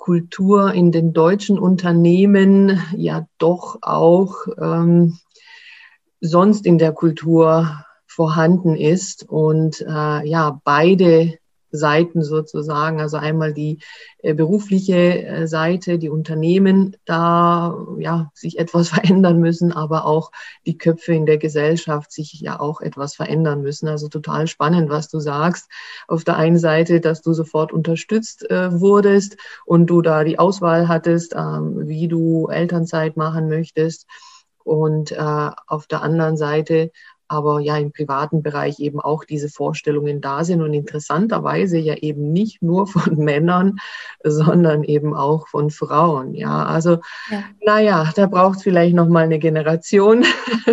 Kultur 0.08 0.72
in 0.72 0.90
den 0.90 1.12
deutschen 1.12 1.58
Unternehmen 1.58 2.80
ja 2.96 3.26
doch 3.36 3.76
auch 3.82 4.46
ähm, 4.58 5.18
sonst 6.22 6.64
in 6.64 6.78
der 6.78 6.92
Kultur 6.92 7.84
vorhanden 8.06 8.74
ist. 8.74 9.28
Und 9.28 9.82
äh, 9.82 10.26
ja 10.26 10.62
beide 10.64 11.34
Seiten 11.70 12.22
sozusagen. 12.22 13.00
Also 13.00 13.16
einmal 13.16 13.52
die 13.52 13.78
äh, 14.18 14.34
berufliche 14.34 15.24
äh, 15.24 15.46
Seite, 15.46 15.98
die 15.98 16.08
Unternehmen 16.08 16.96
da 17.04 17.76
ja 17.98 18.30
sich 18.34 18.58
etwas 18.58 18.88
verändern 18.90 19.38
müssen, 19.38 19.72
aber 19.72 20.06
auch 20.06 20.30
die 20.66 20.78
Köpfe 20.78 21.14
in 21.14 21.26
der 21.26 21.38
Gesellschaft 21.38 22.12
sich 22.12 22.32
ja 22.40 22.58
auch 22.60 22.80
etwas 22.80 23.14
verändern 23.14 23.62
müssen. 23.62 23.88
Also 23.88 24.08
total 24.08 24.46
spannend, 24.46 24.90
was 24.90 25.08
du 25.08 25.20
sagst. 25.20 25.68
Auf 26.06 26.24
der 26.24 26.36
einen 26.36 26.58
Seite, 26.58 27.00
dass 27.00 27.22
du 27.22 27.32
sofort 27.32 27.72
unterstützt 27.72 28.50
äh, 28.50 28.80
wurdest 28.80 29.36
und 29.64 29.86
du 29.86 30.02
da 30.02 30.24
die 30.24 30.38
Auswahl 30.38 30.88
hattest, 30.88 31.34
ähm, 31.34 31.88
wie 31.88 32.08
du 32.08 32.48
Elternzeit 32.48 33.16
machen 33.16 33.48
möchtest. 33.48 34.06
Und 34.64 35.12
äh, 35.12 35.50
auf 35.66 35.86
der 35.86 36.02
anderen 36.02 36.36
Seite 36.36 36.90
aber 37.28 37.60
ja 37.60 37.76
im 37.76 37.92
privaten 37.92 38.42
Bereich 38.42 38.80
eben 38.80 39.00
auch 39.00 39.24
diese 39.24 39.48
Vorstellungen 39.48 40.20
da 40.20 40.44
sind 40.44 40.62
und 40.62 40.72
interessanterweise 40.72 41.78
ja 41.78 41.94
eben 41.94 42.32
nicht 42.32 42.62
nur 42.62 42.86
von 42.86 43.16
Männern, 43.22 43.78
sondern 44.24 44.82
eben 44.84 45.14
auch 45.14 45.48
von 45.48 45.70
Frauen. 45.70 46.34
Ja, 46.34 46.64
also 46.64 46.98
ja. 47.30 47.44
naja, 47.64 48.10
da 48.16 48.26
braucht 48.26 48.58
es 48.58 48.62
vielleicht 48.62 48.94
noch 48.94 49.08
mal 49.08 49.24
eine 49.24 49.38
Generation, 49.38 50.24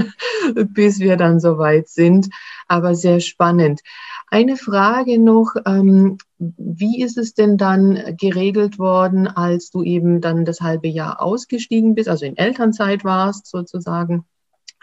bis 0.55 1.00
wir 1.00 1.17
dann 1.17 1.39
soweit 1.39 1.89
sind. 1.89 2.29
Aber 2.67 2.95
sehr 2.95 3.19
spannend. 3.19 3.81
Eine 4.27 4.57
Frage 4.57 5.19
noch, 5.19 5.53
ähm, 5.65 6.17
wie 6.38 7.01
ist 7.01 7.17
es 7.17 7.33
denn 7.33 7.57
dann 7.57 8.17
geregelt 8.17 8.79
worden, 8.79 9.27
als 9.27 9.69
du 9.69 9.83
eben 9.83 10.19
dann 10.19 10.45
das 10.45 10.62
halbe 10.62 10.88
Jahr 10.88 11.21
ausgestiegen 11.21 11.95
bist, 11.95 12.09
also 12.09 12.25
in 12.25 12.35
Elternzeit 12.35 13.03
warst 13.03 13.47
sozusagen? 13.47 14.25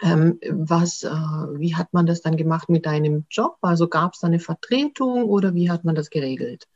Ähm, 0.01 0.39
was, 0.49 1.03
äh, 1.03 1.09
wie 1.09 1.75
hat 1.75 1.93
man 1.93 2.05
das 2.05 2.21
dann 2.21 2.35
gemacht 2.35 2.69
mit 2.69 2.85
deinem 2.85 3.25
Job? 3.29 3.57
Also 3.61 3.87
gab 3.87 4.13
es 4.13 4.19
da 4.19 4.27
eine 4.27 4.39
Vertretung 4.39 5.25
oder 5.25 5.53
wie 5.53 5.69
hat 5.69 5.85
man 5.85 5.95
das 5.95 6.09
geregelt? 6.09 6.67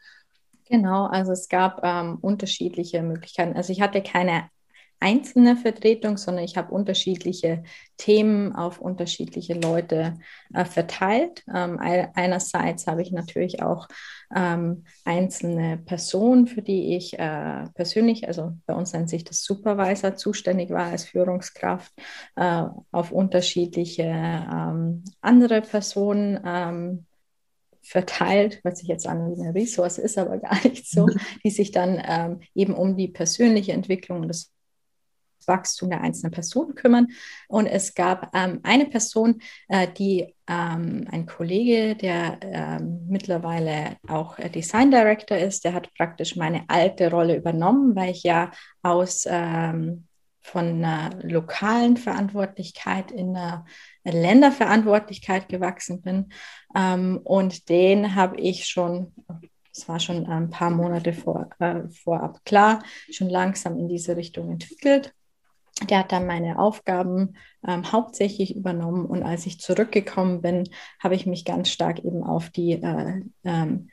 Genau, 0.69 1.05
also 1.05 1.31
es 1.31 1.47
gab 1.47 1.81
ähm, 1.83 2.17
unterschiedliche 2.21 3.01
Möglichkeiten. 3.01 3.55
Also 3.55 3.71
ich 3.71 3.81
hatte 3.81 4.03
keine 4.03 4.50
einzelne 4.99 5.55
Vertretung, 5.55 6.17
sondern 6.17 6.43
ich 6.43 6.57
habe 6.57 6.73
unterschiedliche 6.73 7.63
Themen 7.97 8.55
auf 8.55 8.79
unterschiedliche 8.79 9.53
Leute 9.53 10.15
äh, 10.53 10.65
verteilt. 10.65 11.43
Ähm, 11.53 11.79
einerseits 11.79 12.87
habe 12.87 13.01
ich 13.01 13.11
natürlich 13.11 13.61
auch 13.61 13.87
ähm, 14.35 14.85
einzelne 15.05 15.77
Personen, 15.77 16.47
für 16.47 16.61
die 16.61 16.95
ich 16.95 17.17
äh, 17.17 17.65
persönlich, 17.75 18.27
also 18.27 18.53
bei 18.65 18.73
uns 18.73 18.93
nennt 18.93 19.09
sich 19.09 19.23
das 19.23 19.43
Supervisor, 19.43 20.15
zuständig 20.15 20.69
war 20.71 20.87
als 20.87 21.05
Führungskraft, 21.05 21.93
äh, 22.35 22.63
auf 22.91 23.11
unterschiedliche 23.11 24.03
ähm, 24.03 25.03
andere 25.21 25.61
Personen 25.61 26.39
ähm, 26.45 27.05
verteilt, 27.83 28.59
was 28.63 28.79
sich 28.79 28.89
jetzt 28.89 29.07
an 29.07 29.33
eine 29.39 29.55
Ressource 29.55 29.97
ist, 29.97 30.17
aber 30.17 30.39
gar 30.39 30.61
nicht 30.67 30.89
so, 30.89 31.07
die 31.43 31.51
sich 31.51 31.71
dann 31.71 32.01
ähm, 32.05 32.39
eben 32.53 32.73
um 32.73 32.97
die 32.97 33.07
persönliche 33.07 33.71
Entwicklung 33.71 34.21
und 34.21 34.27
das 34.27 34.51
Wachstum 35.47 35.89
der 35.89 36.01
einzelnen 36.01 36.31
Person 36.31 36.75
kümmern. 36.75 37.07
Und 37.47 37.65
es 37.67 37.95
gab 37.95 38.35
ähm, 38.35 38.59
eine 38.63 38.85
Person, 38.85 39.41
äh, 39.67 39.87
die 39.87 40.35
ähm, 40.47 41.07
ein 41.11 41.25
Kollege, 41.25 41.95
der 41.95 42.39
ähm, 42.41 43.05
mittlerweile 43.07 43.97
auch 44.07 44.37
Design 44.37 44.91
Director 44.91 45.37
ist, 45.37 45.65
der 45.65 45.73
hat 45.73 45.93
praktisch 45.95 46.35
meine 46.35 46.63
alte 46.67 47.09
Rolle 47.09 47.35
übernommen, 47.35 47.95
weil 47.95 48.11
ich 48.11 48.23
ja 48.23 48.51
aus 48.81 49.25
ähm, 49.29 50.05
von 50.41 50.65
einer 50.65 51.09
lokalen 51.23 51.97
Verantwortlichkeit 51.97 53.11
in 53.11 53.35
eine 53.35 53.65
Länderverantwortlichkeit 54.05 55.49
gewachsen 55.49 56.01
bin. 56.01 56.29
Ähm, 56.75 57.19
und 57.23 57.67
den 57.67 58.15
habe 58.15 58.39
ich 58.39 58.65
schon 58.67 59.13
das 59.77 59.87
war 59.87 59.99
schon 59.99 60.25
ein 60.25 60.49
paar 60.49 60.71
Monate 60.71 61.13
vor, 61.13 61.49
äh, 61.59 61.87
vorab 61.89 62.43
klar, 62.45 62.81
schon 63.11 63.29
langsam 63.29 63.77
in 63.77 63.87
diese 63.87 64.17
Richtung 64.17 64.49
entwickelt. 64.49 65.13
Der 65.89 66.00
hat 66.00 66.12
dann 66.12 66.25
meine 66.25 66.57
Aufgaben 66.57 67.36
ähm, 67.67 67.91
hauptsächlich 67.91 68.55
übernommen 68.55 69.05
und 69.05 69.24
als 69.24 69.46
ich 69.46 69.60
zurückgekommen 69.60 70.41
bin, 70.41 70.69
habe 71.01 71.15
ich 71.15 71.25
mich 71.25 71.46
ganz 71.46 71.69
stark 71.69 72.00
eben 72.00 72.24
auf 72.24 72.50
die 72.50 72.74
äh, 72.74 73.22
ähm, 73.43 73.89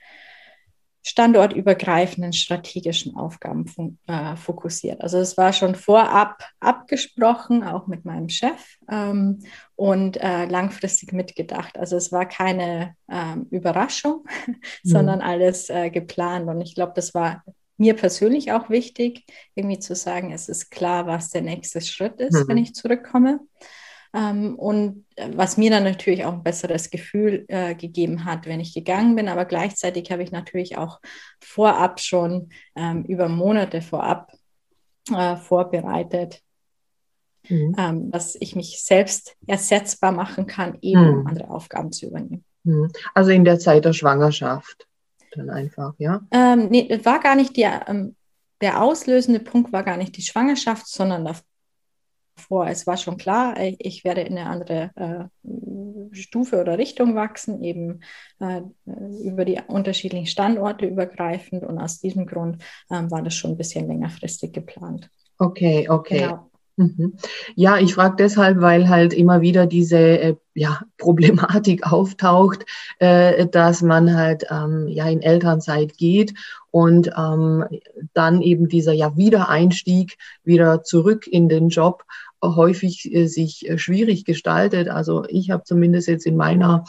standortübergreifenden 1.06 2.32
strategischen 2.32 3.14
Aufgaben 3.14 3.66
äh, 4.06 4.36
fokussiert. 4.36 5.02
Also 5.02 5.18
es 5.18 5.36
war 5.36 5.52
schon 5.52 5.74
vorab 5.74 6.42
abgesprochen, 6.60 7.62
auch 7.62 7.86
mit 7.86 8.06
meinem 8.06 8.30
Chef 8.30 8.78
ähm, 8.90 9.40
und 9.76 10.16
äh, 10.16 10.46
langfristig 10.46 11.12
mitgedacht. 11.12 11.78
Also 11.78 11.96
es 11.96 12.10
war 12.10 12.26
keine 12.26 12.96
ähm, 13.10 13.46
Überraschung, 13.50 14.24
mhm. 14.46 14.54
sondern 14.82 15.20
alles 15.20 15.68
äh, 15.68 15.90
geplant. 15.90 16.48
Und 16.48 16.62
ich 16.62 16.74
glaube, 16.74 16.92
das 16.96 17.12
war 17.12 17.44
mir 17.76 17.94
persönlich 17.94 18.52
auch 18.52 18.70
wichtig, 18.70 19.24
irgendwie 19.54 19.78
zu 19.78 19.94
sagen, 19.94 20.32
es 20.32 20.48
ist 20.48 20.70
klar, 20.70 21.06
was 21.06 21.30
der 21.30 21.42
nächste 21.42 21.80
Schritt 21.80 22.20
ist, 22.20 22.44
mhm. 22.44 22.48
wenn 22.48 22.58
ich 22.58 22.74
zurückkomme. 22.74 23.40
Ähm, 24.14 24.54
und 24.56 25.06
äh, 25.16 25.30
was 25.34 25.56
mir 25.56 25.70
dann 25.70 25.82
natürlich 25.82 26.24
auch 26.24 26.34
ein 26.34 26.44
besseres 26.44 26.90
Gefühl 26.90 27.44
äh, 27.48 27.74
gegeben 27.74 28.24
hat, 28.24 28.46
wenn 28.46 28.60
ich 28.60 28.72
gegangen 28.72 29.16
bin. 29.16 29.28
Aber 29.28 29.44
gleichzeitig 29.44 30.12
habe 30.12 30.22
ich 30.22 30.30
natürlich 30.30 30.78
auch 30.78 31.00
vorab 31.40 32.00
schon 32.00 32.50
ähm, 32.76 33.04
über 33.04 33.28
Monate 33.28 33.82
vorab 33.82 34.30
äh, 35.12 35.36
vorbereitet, 35.36 36.42
mhm. 37.48 37.74
ähm, 37.76 38.10
dass 38.12 38.36
ich 38.36 38.54
mich 38.54 38.84
selbst 38.84 39.34
ersetzbar 39.48 40.12
machen 40.12 40.46
kann, 40.46 40.78
eben 40.80 41.22
mhm. 41.22 41.26
andere 41.26 41.50
Aufgaben 41.50 41.90
zu 41.90 42.06
übernehmen. 42.06 42.44
Mhm. 42.62 42.92
Also 43.14 43.32
in 43.32 43.44
der 43.44 43.58
Zeit 43.58 43.84
der 43.84 43.92
Schwangerschaft 43.94 44.86
dann 45.36 45.50
einfach, 45.50 45.94
ja? 45.98 46.20
Ähm, 46.30 46.68
nee, 46.70 47.00
war 47.04 47.20
gar 47.20 47.36
nicht 47.36 47.56
der, 47.56 47.88
ähm, 47.88 48.16
der 48.60 48.82
auslösende 48.82 49.40
Punkt 49.40 49.72
war 49.72 49.82
gar 49.82 49.96
nicht 49.96 50.16
die 50.16 50.22
Schwangerschaft, 50.22 50.86
sondern 50.86 51.24
davor. 51.24 52.66
Es 52.66 52.86
war 52.86 52.96
schon 52.96 53.16
klar, 53.16 53.58
äh, 53.58 53.76
ich 53.78 54.04
werde 54.04 54.22
in 54.22 54.38
eine 54.38 54.48
andere 54.48 54.90
äh, 54.96 56.14
Stufe 56.14 56.60
oder 56.60 56.78
Richtung 56.78 57.14
wachsen, 57.14 57.62
eben 57.62 58.00
äh, 58.40 58.62
über 59.22 59.44
die 59.44 59.60
unterschiedlichen 59.66 60.26
Standorte 60.26 60.86
übergreifend. 60.86 61.64
Und 61.64 61.78
aus 61.78 62.00
diesem 62.00 62.26
Grund 62.26 62.62
ähm, 62.90 63.10
war 63.10 63.22
das 63.22 63.34
schon 63.34 63.52
ein 63.52 63.56
bisschen 63.56 63.88
längerfristig 63.88 64.52
geplant. 64.52 65.10
Okay, 65.38 65.88
okay. 65.88 66.20
Genau. 66.20 66.50
Mhm. 66.76 67.14
Ja, 67.54 67.78
ich 67.78 67.94
frage 67.94 68.16
deshalb, 68.18 68.60
weil 68.60 68.88
halt 68.88 69.12
immer 69.12 69.40
wieder 69.40 69.66
diese 69.66 69.98
äh, 69.98 70.36
ja, 70.54 70.80
Problematik 70.98 71.90
auftaucht, 71.90 72.66
äh, 72.98 73.46
dass 73.46 73.82
man 73.82 74.16
halt 74.16 74.46
ähm, 74.50 74.88
ja 74.88 75.08
in 75.08 75.22
Elternzeit 75.22 75.96
geht 75.96 76.34
und 76.70 77.12
ähm, 77.16 77.64
dann 78.12 78.42
eben 78.42 78.68
dieser 78.68 78.92
ja 78.92 79.16
Wiedereinstieg 79.16 80.18
wieder 80.42 80.82
zurück 80.82 81.26
in 81.28 81.48
den 81.48 81.68
Job 81.68 82.04
häufig 82.42 83.12
äh, 83.14 83.26
sich 83.26 83.68
äh, 83.68 83.78
schwierig 83.78 84.24
gestaltet. 84.24 84.88
Also 84.88 85.24
ich 85.28 85.50
habe 85.50 85.62
zumindest 85.64 86.08
jetzt 86.08 86.26
in 86.26 86.36
meiner 86.36 86.84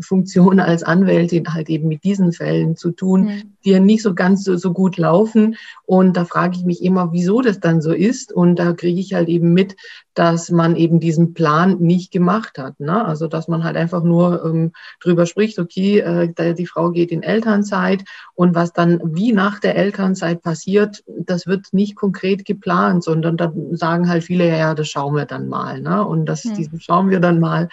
Funktion 0.00 0.58
als 0.58 0.82
Anwältin 0.82 1.52
halt 1.52 1.68
eben 1.68 1.88
mit 1.88 2.02
diesen 2.02 2.32
Fällen 2.32 2.76
zu 2.76 2.90
tun, 2.90 3.24
mhm. 3.24 3.42
die 3.64 3.70
ja 3.70 3.80
nicht 3.80 4.02
so 4.02 4.14
ganz 4.14 4.44
so, 4.44 4.56
so 4.56 4.72
gut 4.72 4.96
laufen. 4.96 5.56
Und 5.84 6.16
da 6.16 6.24
frage 6.24 6.56
ich 6.56 6.64
mich 6.64 6.82
immer, 6.82 7.12
wieso 7.12 7.40
das 7.40 7.60
dann 7.60 7.80
so 7.80 7.92
ist. 7.92 8.32
Und 8.32 8.56
da 8.56 8.72
kriege 8.72 9.00
ich 9.00 9.14
halt 9.14 9.28
eben 9.28 9.52
mit, 9.52 9.76
dass 10.14 10.50
man 10.50 10.76
eben 10.76 11.00
diesen 11.00 11.34
Plan 11.34 11.78
nicht 11.78 12.12
gemacht 12.12 12.58
hat. 12.58 12.80
Ne? 12.80 13.04
Also 13.04 13.26
dass 13.28 13.48
man 13.48 13.64
halt 13.64 13.76
einfach 13.76 14.02
nur 14.02 14.44
ähm, 14.44 14.72
drüber 15.00 15.26
spricht, 15.26 15.58
okay, 15.58 15.98
äh, 15.98 16.54
die 16.54 16.66
Frau 16.66 16.90
geht 16.90 17.10
in 17.10 17.22
Elternzeit 17.22 18.04
und 18.34 18.54
was 18.54 18.72
dann 18.72 19.00
wie 19.04 19.32
nach 19.32 19.60
der 19.60 19.76
Elternzeit 19.76 20.42
passiert, 20.42 21.04
das 21.06 21.46
wird 21.46 21.72
nicht 21.72 21.96
konkret 21.96 22.44
geplant, 22.44 23.04
sondern 23.04 23.36
da 23.36 23.52
sagen 23.72 24.08
halt 24.08 24.24
viele, 24.24 24.48
ja, 24.48 24.56
ja 24.56 24.74
das 24.74 24.88
schauen 24.88 25.14
wir 25.14 25.26
dann 25.26 25.48
mal. 25.48 25.80
Ne? 25.80 26.04
Und 26.04 26.26
das, 26.26 26.44
mhm. 26.44 26.54
diesen 26.54 26.80
schauen 26.80 27.10
wir 27.10 27.20
dann 27.20 27.40
mal 27.40 27.68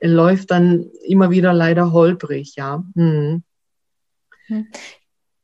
läuft 0.00 0.50
dann 0.50 0.90
immer 1.06 1.30
wieder 1.30 1.52
leider 1.52 1.92
holprig, 1.92 2.54
ja. 2.56 2.84
Hm. 2.94 3.42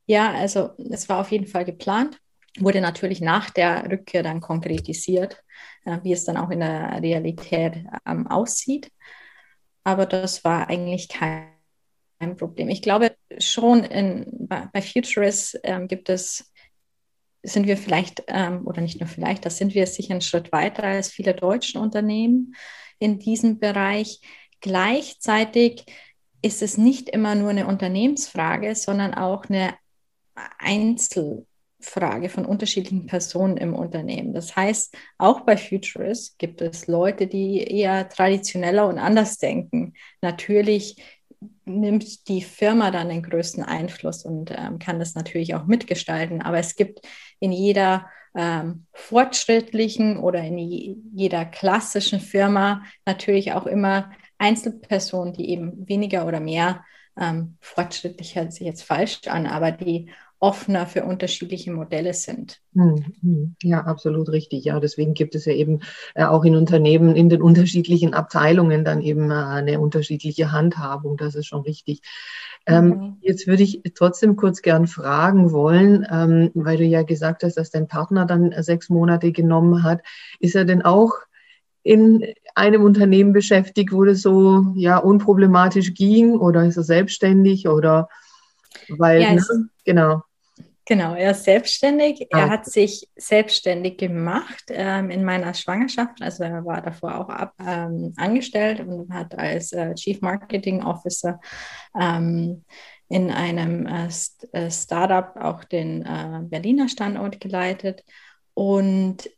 Ja, 0.07 0.33
also 0.33 0.71
es 0.91 1.09
war 1.09 1.21
auf 1.21 1.31
jeden 1.31 1.47
Fall 1.47 1.65
geplant, 1.65 2.19
wurde 2.59 2.81
natürlich 2.81 3.21
nach 3.21 3.51
der 3.51 3.91
Rückkehr 3.91 4.23
dann 4.23 4.41
konkretisiert, 4.41 5.43
äh, 5.85 5.99
wie 6.03 6.13
es 6.13 6.25
dann 6.25 6.37
auch 6.37 6.51
in 6.51 6.61
der 6.61 7.03
Realität 7.03 7.85
ähm, 8.07 8.27
aussieht. 8.27 8.91
Aber 9.85 10.07
das 10.07 10.45
war 10.45 10.69
eigentlich 10.69 11.09
kein 11.09 11.49
Problem. 12.37 12.69
Ich 12.69 12.83
glaube 12.83 13.17
schon 13.39 13.85
in, 13.85 14.27
bei, 14.49 14.69
bei 14.73 14.83
Futurist 14.83 15.59
ähm, 15.65 15.89
gibt 15.89 16.09
es, 16.09 16.53
sind 17.43 17.67
wir 17.67 17.77
vielleicht, 17.77 18.23
ähm, 18.29 18.67
oder 18.67 18.81
nicht 18.81 19.01
nur 19.01 19.09
vielleicht, 19.09 19.45
da 19.45 19.51
sind 19.51 19.75
wir 19.75 19.87
sicher 19.87 20.13
einen 20.13 20.21
Schritt 20.21 20.53
weiter 20.53 20.85
als 20.85 21.11
viele 21.11 21.35
deutsche 21.35 21.81
Unternehmen 21.81 22.55
in 22.99 23.19
diesem 23.19 23.59
Bereich. 23.59 24.21
Gleichzeitig 24.63 25.85
ist 26.41 26.63
es 26.63 26.79
nicht 26.79 27.09
immer 27.09 27.35
nur 27.35 27.51
eine 27.51 27.67
Unternehmensfrage, 27.67 28.75
sondern 28.75 29.13
auch 29.13 29.45
eine 29.49 29.75
Einzelfrage 30.59 32.29
von 32.29 32.47
unterschiedlichen 32.47 33.07
Personen 33.07 33.57
im 33.57 33.75
Unternehmen. 33.75 34.33
Das 34.33 34.57
heißt, 34.57 34.97
auch 35.19 35.41
bei 35.43 35.57
Futurist 35.57 36.39
gibt 36.39 36.63
es 36.63 36.87
Leute, 36.87 37.27
die 37.27 37.59
eher 37.59 38.09
traditioneller 38.09 38.89
und 38.89 38.99
anders 38.99 39.39
denken. 39.39 39.95
Natürlich 40.21 40.97
nimmt 41.65 42.29
die 42.29 42.43
Firma 42.43 42.91
dann 42.91 43.09
den 43.09 43.23
größten 43.23 43.65
Einfluss 43.65 44.25
und 44.25 44.53
ähm, 44.53 44.79
kann 44.79 44.99
das 44.99 45.15
natürlich 45.15 45.55
auch 45.55 45.67
mitgestalten. 45.67 46.41
Aber 46.41 46.59
es 46.59 46.77
gibt 46.77 47.01
in 47.41 47.53
jeder 47.53 48.07
ähm, 48.35 48.87
fortschrittlichen 48.93 50.19
oder 50.19 50.41
in 50.41 50.59
jeder 51.15 51.45
klassischen 51.45 52.21
Firma 52.21 52.85
natürlich 53.05 53.53
auch 53.53 53.67
immer 53.67 54.11
Einzelpersonen, 54.43 55.33
die 55.33 55.51
eben 55.51 55.89
weniger 55.89 56.27
oder 56.27 56.41
mehr 56.41 56.85
ähm, 57.19 57.57
fortschrittlich 57.61 58.35
hört 58.37 58.53
sich 58.53 58.67
jetzt 58.67 58.83
falsch 58.83 59.21
an, 59.29 59.47
aber 59.47 59.71
die 59.71 60.11
offener 60.41 60.87
für 60.87 61.05
unterschiedliche 61.05 61.71
Modelle 61.71 62.13
sind. 62.15 62.61
Hm, 62.75 63.05
hm. 63.23 63.57
Ja, 63.63 63.83
absolut 63.83 64.29
richtig. 64.31 64.65
Ja, 64.65 64.81
deswegen 64.81 65.15
gibt 65.15 65.37
es 65.37 65.45
ja 65.45 65.53
eben 65.53 65.83
äh, 66.17 66.25
auch 66.25 66.43
in 66.45 66.57
Unternehmen 66.57 67.15
in 67.15 67.29
den 67.29 67.41
unterschiedlichen 67.41 68.13
Abteilungen 68.13 68.85
dann 68.85 69.03
eben 69.03 69.31
äh, 69.31 69.35
eine 69.35 69.79
unterschiedliche 69.79 70.51
Handhabung. 70.51 71.17
Das 71.17 71.37
ist 71.37 71.47
schon 71.47 71.63
richtig. 71.63 72.01
Ähm, 72.67 72.87
mhm. 72.89 73.17
Jetzt 73.21 73.47
würde 73.47 73.63
ich 73.63 73.83
trotzdem 73.95 74.35
kurz 74.35 74.63
gern 74.63 74.89
fragen 74.89 75.53
wollen, 75.53 76.05
ähm, 76.11 76.51
weil 76.55 76.77
du 76.77 76.85
ja 76.85 77.05
gesagt 77.05 77.45
hast, 77.45 77.57
dass 77.57 77.71
dein 77.71 77.87
Partner 77.87 78.27
dann 78.27 78.53
sechs 78.65 78.89
Monate 78.89 79.31
genommen 79.31 79.85
hat. 79.85 80.01
Ist 80.41 80.57
er 80.57 80.65
denn 80.65 80.83
auch 80.83 81.13
in 81.85 82.25
einem 82.55 82.83
Unternehmen 82.83 83.33
beschäftigt, 83.33 83.93
wo 83.93 84.05
das 84.05 84.23
so 84.23 84.73
ja 84.75 84.99
unproblematisch 84.99 85.95
ging 85.95 86.33
oder 86.33 86.65
ist 86.65 86.77
er 86.77 86.83
selbstständig 86.83 87.69
oder 87.69 88.09
weil 88.89 89.23
ja, 89.23 89.35
ne? 89.35 89.43
genau 89.85 90.23
Genau, 90.85 91.15
er 91.15 91.31
ist 91.31 91.45
selbstständig. 91.45 92.27
Er 92.31 92.47
ah. 92.47 92.51
hat 92.51 92.67
sich 92.67 93.09
selbstständig 93.15 93.99
gemacht 93.99 94.65
ähm, 94.69 95.11
in 95.11 95.25
meiner 95.25 95.55
Schwangerschaft. 95.55 96.21
Also 96.21 96.43
er 96.43 96.65
war 96.65 96.83
davor 96.83 97.21
auch 97.21 97.29
ab, 97.29 97.55
ähm, 97.65 98.13
angestellt 98.17 98.81
und 98.81 99.13
hat 99.15 99.39
als 99.39 99.73
äh, 99.73 99.95
Chief 99.95 100.21
Marketing 100.21 100.83
Officer 100.83 101.41
ähm, 101.99 102.65
in 103.09 103.31
einem 103.31 103.87
äh, 103.87 104.09
äh 104.53 104.71
Startup 104.71 105.37
auch 105.37 105.63
den 105.65 106.05
äh, 106.05 106.41
Berliner 106.43 106.89
Standort 106.89 107.41
geleitet 107.41 108.03
und 108.55 109.31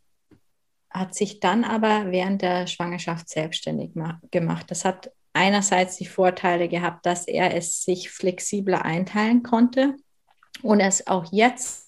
hat 0.95 1.15
sich 1.15 1.41
dann 1.41 1.65
aber 1.65 2.13
während 2.13 2.41
der 2.43 2.69
Schwangerschaft 2.69 3.29
selbstständig 3.29 3.91
gemacht. 4.31 4.67
Das 4.71 4.85
hat 4.85 5.11
einerseits 5.33 5.97
die 5.97 6.07
Vorteile 6.07 6.69
gehabt, 6.69 7.05
dass 7.05 7.27
er 7.27 7.55
es 7.57 7.83
sich 7.83 8.11
flexibler 8.11 8.85
einteilen 8.85 9.43
konnte 9.43 9.97
und 10.63 10.79
es 10.79 11.09
auch 11.09 11.27
jetzt 11.33 11.83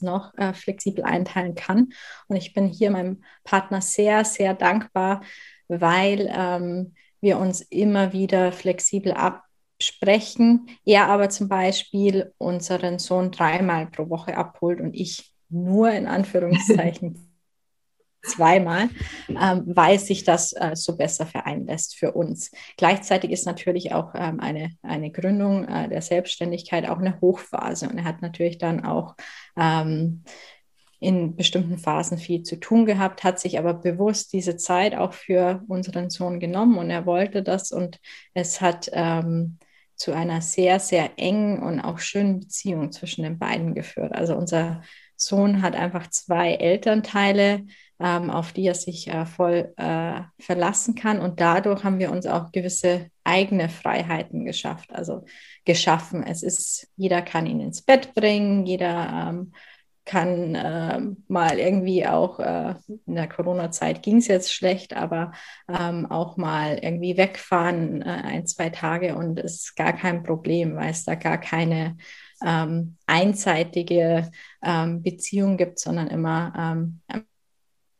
noch 0.00 0.32
äh, 0.38 0.54
flexibel 0.54 1.04
einteilen 1.04 1.54
kann. 1.54 1.92
Und 2.28 2.36
ich 2.36 2.54
bin 2.54 2.68
hier 2.68 2.90
meinem 2.90 3.24
Partner 3.44 3.82
sehr, 3.82 4.24
sehr 4.24 4.54
dankbar, 4.54 5.22
weil 5.68 6.32
ähm, 6.32 6.94
wir 7.20 7.38
uns 7.38 7.60
immer 7.60 8.12
wieder 8.12 8.52
flexibel 8.52 9.12
absprechen. 9.12 10.68
Er 10.84 11.08
aber 11.08 11.28
zum 11.28 11.48
Beispiel 11.48 12.32
unseren 12.38 12.98
Sohn 12.98 13.32
dreimal 13.32 13.88
pro 13.88 14.08
Woche 14.08 14.36
abholt 14.36 14.80
und 14.80 14.94
ich 14.94 15.32
nur 15.48 15.90
in 15.90 16.06
Anführungszeichen 16.06 17.31
zweimal, 18.22 18.88
ähm, 19.28 19.62
weil 19.66 19.98
sich 19.98 20.24
das 20.24 20.52
äh, 20.52 20.74
so 20.74 20.96
besser 20.96 21.26
vereinlässt 21.26 21.96
für 21.96 22.12
uns. 22.12 22.50
Gleichzeitig 22.76 23.30
ist 23.30 23.46
natürlich 23.46 23.92
auch 23.92 24.14
ähm, 24.14 24.40
eine, 24.40 24.70
eine 24.82 25.10
Gründung 25.10 25.66
äh, 25.66 25.88
der 25.88 26.02
Selbstständigkeit 26.02 26.88
auch 26.88 26.98
eine 26.98 27.20
Hochphase 27.20 27.88
und 27.88 27.98
er 27.98 28.04
hat 28.04 28.22
natürlich 28.22 28.58
dann 28.58 28.84
auch 28.84 29.16
ähm, 29.56 30.22
in 31.00 31.34
bestimmten 31.34 31.78
Phasen 31.78 32.16
viel 32.16 32.44
zu 32.44 32.60
tun 32.60 32.86
gehabt, 32.86 33.24
hat 33.24 33.40
sich 33.40 33.58
aber 33.58 33.74
bewusst 33.74 34.32
diese 34.32 34.56
Zeit 34.56 34.94
auch 34.94 35.12
für 35.12 35.64
unseren 35.66 36.10
Sohn 36.10 36.38
genommen 36.38 36.78
und 36.78 36.90
er 36.90 37.06
wollte 37.06 37.42
das 37.42 37.72
und 37.72 37.98
es 38.34 38.60
hat 38.60 38.88
ähm, 38.92 39.58
zu 39.96 40.12
einer 40.12 40.40
sehr, 40.40 40.78
sehr 40.78 41.10
engen 41.16 41.60
und 41.60 41.80
auch 41.80 41.98
schönen 41.98 42.40
Beziehung 42.40 42.92
zwischen 42.92 43.24
den 43.24 43.38
beiden 43.38 43.74
geführt. 43.74 44.12
Also 44.12 44.36
unser 44.36 44.82
Sohn 45.16 45.62
hat 45.62 45.76
einfach 45.76 46.08
zwei 46.08 46.54
Elternteile, 46.54 47.66
ähm, 48.02 48.30
auf 48.30 48.52
die 48.52 48.66
er 48.66 48.74
sich 48.74 49.08
äh, 49.08 49.24
voll 49.24 49.72
äh, 49.76 50.20
verlassen 50.40 50.96
kann. 50.96 51.20
Und 51.20 51.40
dadurch 51.40 51.84
haben 51.84 52.00
wir 52.00 52.10
uns 52.10 52.26
auch 52.26 52.50
gewisse 52.50 53.06
eigene 53.22 53.68
Freiheiten 53.68 54.44
geschafft, 54.44 54.92
also 54.92 55.24
geschaffen. 55.64 56.24
Es 56.24 56.42
ist, 56.42 56.88
jeder 56.96 57.22
kann 57.22 57.46
ihn 57.46 57.60
ins 57.60 57.82
Bett 57.82 58.12
bringen, 58.14 58.66
jeder 58.66 59.28
ähm, 59.30 59.52
kann 60.04 60.56
äh, 60.56 61.00
mal 61.28 61.60
irgendwie 61.60 62.04
auch, 62.04 62.40
äh, 62.40 62.74
in 63.06 63.14
der 63.14 63.28
Corona-Zeit 63.28 64.02
ging 64.02 64.16
es 64.16 64.26
jetzt 64.26 64.52
schlecht, 64.52 64.96
aber 64.96 65.30
ähm, 65.68 66.10
auch 66.10 66.36
mal 66.36 66.80
irgendwie 66.82 67.16
wegfahren, 67.16 68.02
äh, 68.02 68.22
ein, 68.24 68.46
zwei 68.48 68.70
Tage 68.70 69.14
und 69.14 69.38
es 69.38 69.62
ist 69.62 69.76
gar 69.76 69.92
kein 69.92 70.24
Problem, 70.24 70.74
weil 70.74 70.90
es 70.90 71.04
da 71.04 71.14
gar 71.14 71.38
keine 71.38 71.96
ähm, 72.44 72.96
einseitige 73.06 74.28
ähm, 74.64 75.04
Beziehung 75.04 75.56
gibt, 75.56 75.78
sondern 75.78 76.08
immer 76.08 76.52
ähm, 76.58 77.00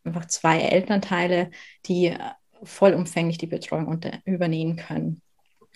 einfach 0.05 0.27
zwei 0.27 0.61
Elternteile, 0.61 1.51
die 1.87 2.07
äh, 2.07 2.19
vollumfänglich 2.62 3.38
die 3.38 3.47
Betreuung 3.47 3.87
unter, 3.87 4.21
übernehmen 4.25 4.77
können. 4.77 5.23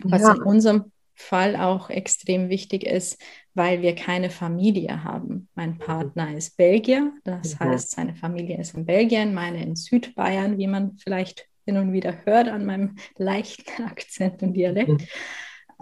Was 0.03 0.23
ja. 0.23 0.35
in 0.35 0.43
unserem 0.43 0.93
Fall 1.15 1.57
auch 1.57 1.89
extrem 1.89 2.51
wichtig 2.51 2.85
ist, 2.85 3.21
weil 3.55 3.81
wir 3.81 3.95
keine 3.95 4.29
Familie 4.29 5.03
haben. 5.03 5.49
Mein 5.55 5.71
mhm. 5.71 5.79
Partner 5.79 6.37
ist 6.37 6.57
Belgier, 6.59 7.13
das 7.25 7.55
mhm. 7.55 7.65
heißt, 7.65 7.93
seine 7.93 8.15
Familie 8.15 8.59
ist 8.59 8.75
in 8.75 8.85
Belgien, 8.85 9.33
meine 9.33 9.63
in 9.63 9.77
Südbayern, 9.77 10.59
wie 10.59 10.67
man 10.67 10.97
vielleicht 10.99 11.49
hin 11.65 11.79
und 11.79 11.93
wieder 11.93 12.25
hört 12.25 12.49
an 12.49 12.67
meinem 12.67 12.97
leichten 13.17 13.85
Akzent 13.85 14.43
und 14.43 14.53
Dialekt. 14.53 15.09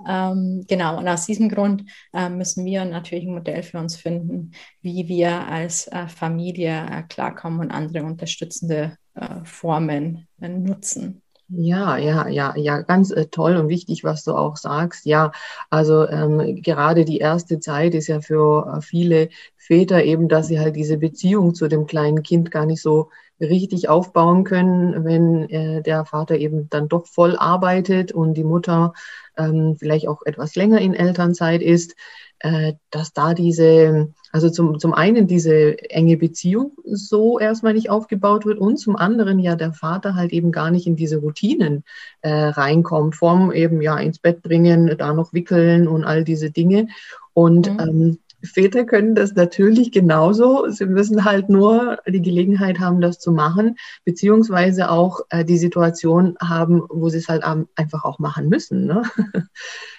Ähm, 0.07 0.64
genau, 0.68 0.98
und 0.98 1.09
aus 1.09 1.26
diesem 1.26 1.48
Grund 1.48 1.85
äh, 2.12 2.28
müssen 2.28 2.64
wir 2.64 2.85
natürlich 2.85 3.26
ein 3.26 3.35
Modell 3.35 3.62
für 3.62 3.78
uns 3.78 3.96
finden, 3.96 4.52
wie 4.83 5.09
wir 5.09 5.46
als 5.46 5.87
äh, 5.88 6.09
Familie 6.09 6.87
äh, 6.90 7.02
klarkommen 7.04 7.61
und 7.61 7.70
andere 7.70 8.04
unterstützende 8.04 8.96
äh, 9.14 9.44
Formen 9.44 10.26
äh, 10.40 10.48
nutzen. 10.48 11.22
Ja, 11.48 11.98
ja, 11.98 12.26
ja, 12.26 12.57
ja, 12.57 12.80
ganz 12.80 13.11
äh, 13.11 13.26
toll 13.26 13.57
und 13.57 13.68
wichtig, 13.68 14.02
was 14.02 14.24
du 14.24 14.35
auch 14.35 14.57
sagst. 14.57 15.04
Ja, 15.04 15.30
also 15.70 16.09
ähm, 16.09 16.62
gerade 16.62 17.04
die 17.04 17.18
erste 17.18 17.61
Zeit 17.61 17.94
ist 17.94 18.09
ja 18.09 18.20
für 18.22 18.80
viele 18.83 19.28
Väter 19.57 20.02
eben, 20.04 20.28
dass 20.28 20.48
sie 20.48 20.59
halt 20.59 20.74
diese 20.74 20.96
Beziehung 20.96 21.54
zu 21.54 21.68
dem 21.68 21.87
kleinen 21.87 22.22
Kind 22.22 22.50
gar 22.50 22.64
nicht 22.66 22.80
so 22.80 23.11
richtig 23.40 23.88
aufbauen 23.88 24.44
können, 24.44 25.04
wenn 25.04 25.48
äh, 25.50 25.83
der 25.83 26.04
Vater 26.07 26.37
eben 26.37 26.68
dann 26.70 26.88
doch 26.88 27.07
voll 27.07 27.37
arbeitet 27.37 28.12
und 28.12 28.35
die 28.35 28.44
Mutter 28.44 28.94
ähm, 29.36 29.76
vielleicht 29.78 30.08
auch 30.08 30.22
etwas 30.24 30.54
länger 30.54 30.80
in 30.80 30.94
Elternzeit 30.94 31.62
ist, 31.62 31.94
äh, 32.40 32.74
dass 32.90 33.12
da 33.12 33.32
diese, 33.32 34.12
also 34.32 34.50
zum, 34.50 34.78
zum 34.78 34.92
einen 34.92 35.26
diese 35.26 35.78
enge 35.90 36.16
Beziehung 36.16 36.72
so 36.84 37.38
erstmal 37.38 37.72
nicht 37.74 37.90
aufgebaut 37.90 38.44
wird 38.44 38.58
und 38.58 38.76
zum 38.76 38.96
anderen 38.96 39.38
ja 39.38 39.56
der 39.56 39.72
Vater 39.72 40.14
halt 40.14 40.32
eben 40.32 40.52
gar 40.52 40.70
nicht 40.70 40.86
in 40.86 40.96
diese 40.96 41.18
Routinen 41.18 41.84
äh, 42.20 42.30
reinkommt, 42.30 43.16
vom 43.16 43.50
eben 43.52 43.80
ja 43.80 43.96
ins 43.98 44.18
Bett 44.18 44.42
bringen, 44.42 44.94
da 44.98 45.14
noch 45.14 45.32
wickeln 45.32 45.88
und 45.88 46.04
all 46.04 46.24
diese 46.24 46.50
Dinge. 46.50 46.88
Und 47.32 47.72
mhm. 47.72 47.80
ähm, 47.80 48.18
Väter 48.44 48.85
können 48.85 49.14
das 49.14 49.35
natürlich 49.35 49.92
genauso. 49.92 50.68
Sie 50.68 50.87
müssen 50.87 51.24
halt 51.24 51.48
nur 51.48 51.98
die 52.07 52.22
Gelegenheit 52.22 52.78
haben, 52.78 53.00
das 53.00 53.18
zu 53.18 53.33
machen, 53.33 53.76
beziehungsweise 54.04 54.90
auch 54.90 55.20
äh, 55.30 55.44
die 55.44 55.59
Situation 55.59 56.37
haben, 56.40 56.83
wo 56.88 57.09
sie 57.09 57.18
es 57.18 57.28
halt 57.28 57.44
einfach 57.44 58.04
auch 58.04 58.18
machen 58.18 58.48
müssen. 58.48 58.87
Ne? 58.87 59.02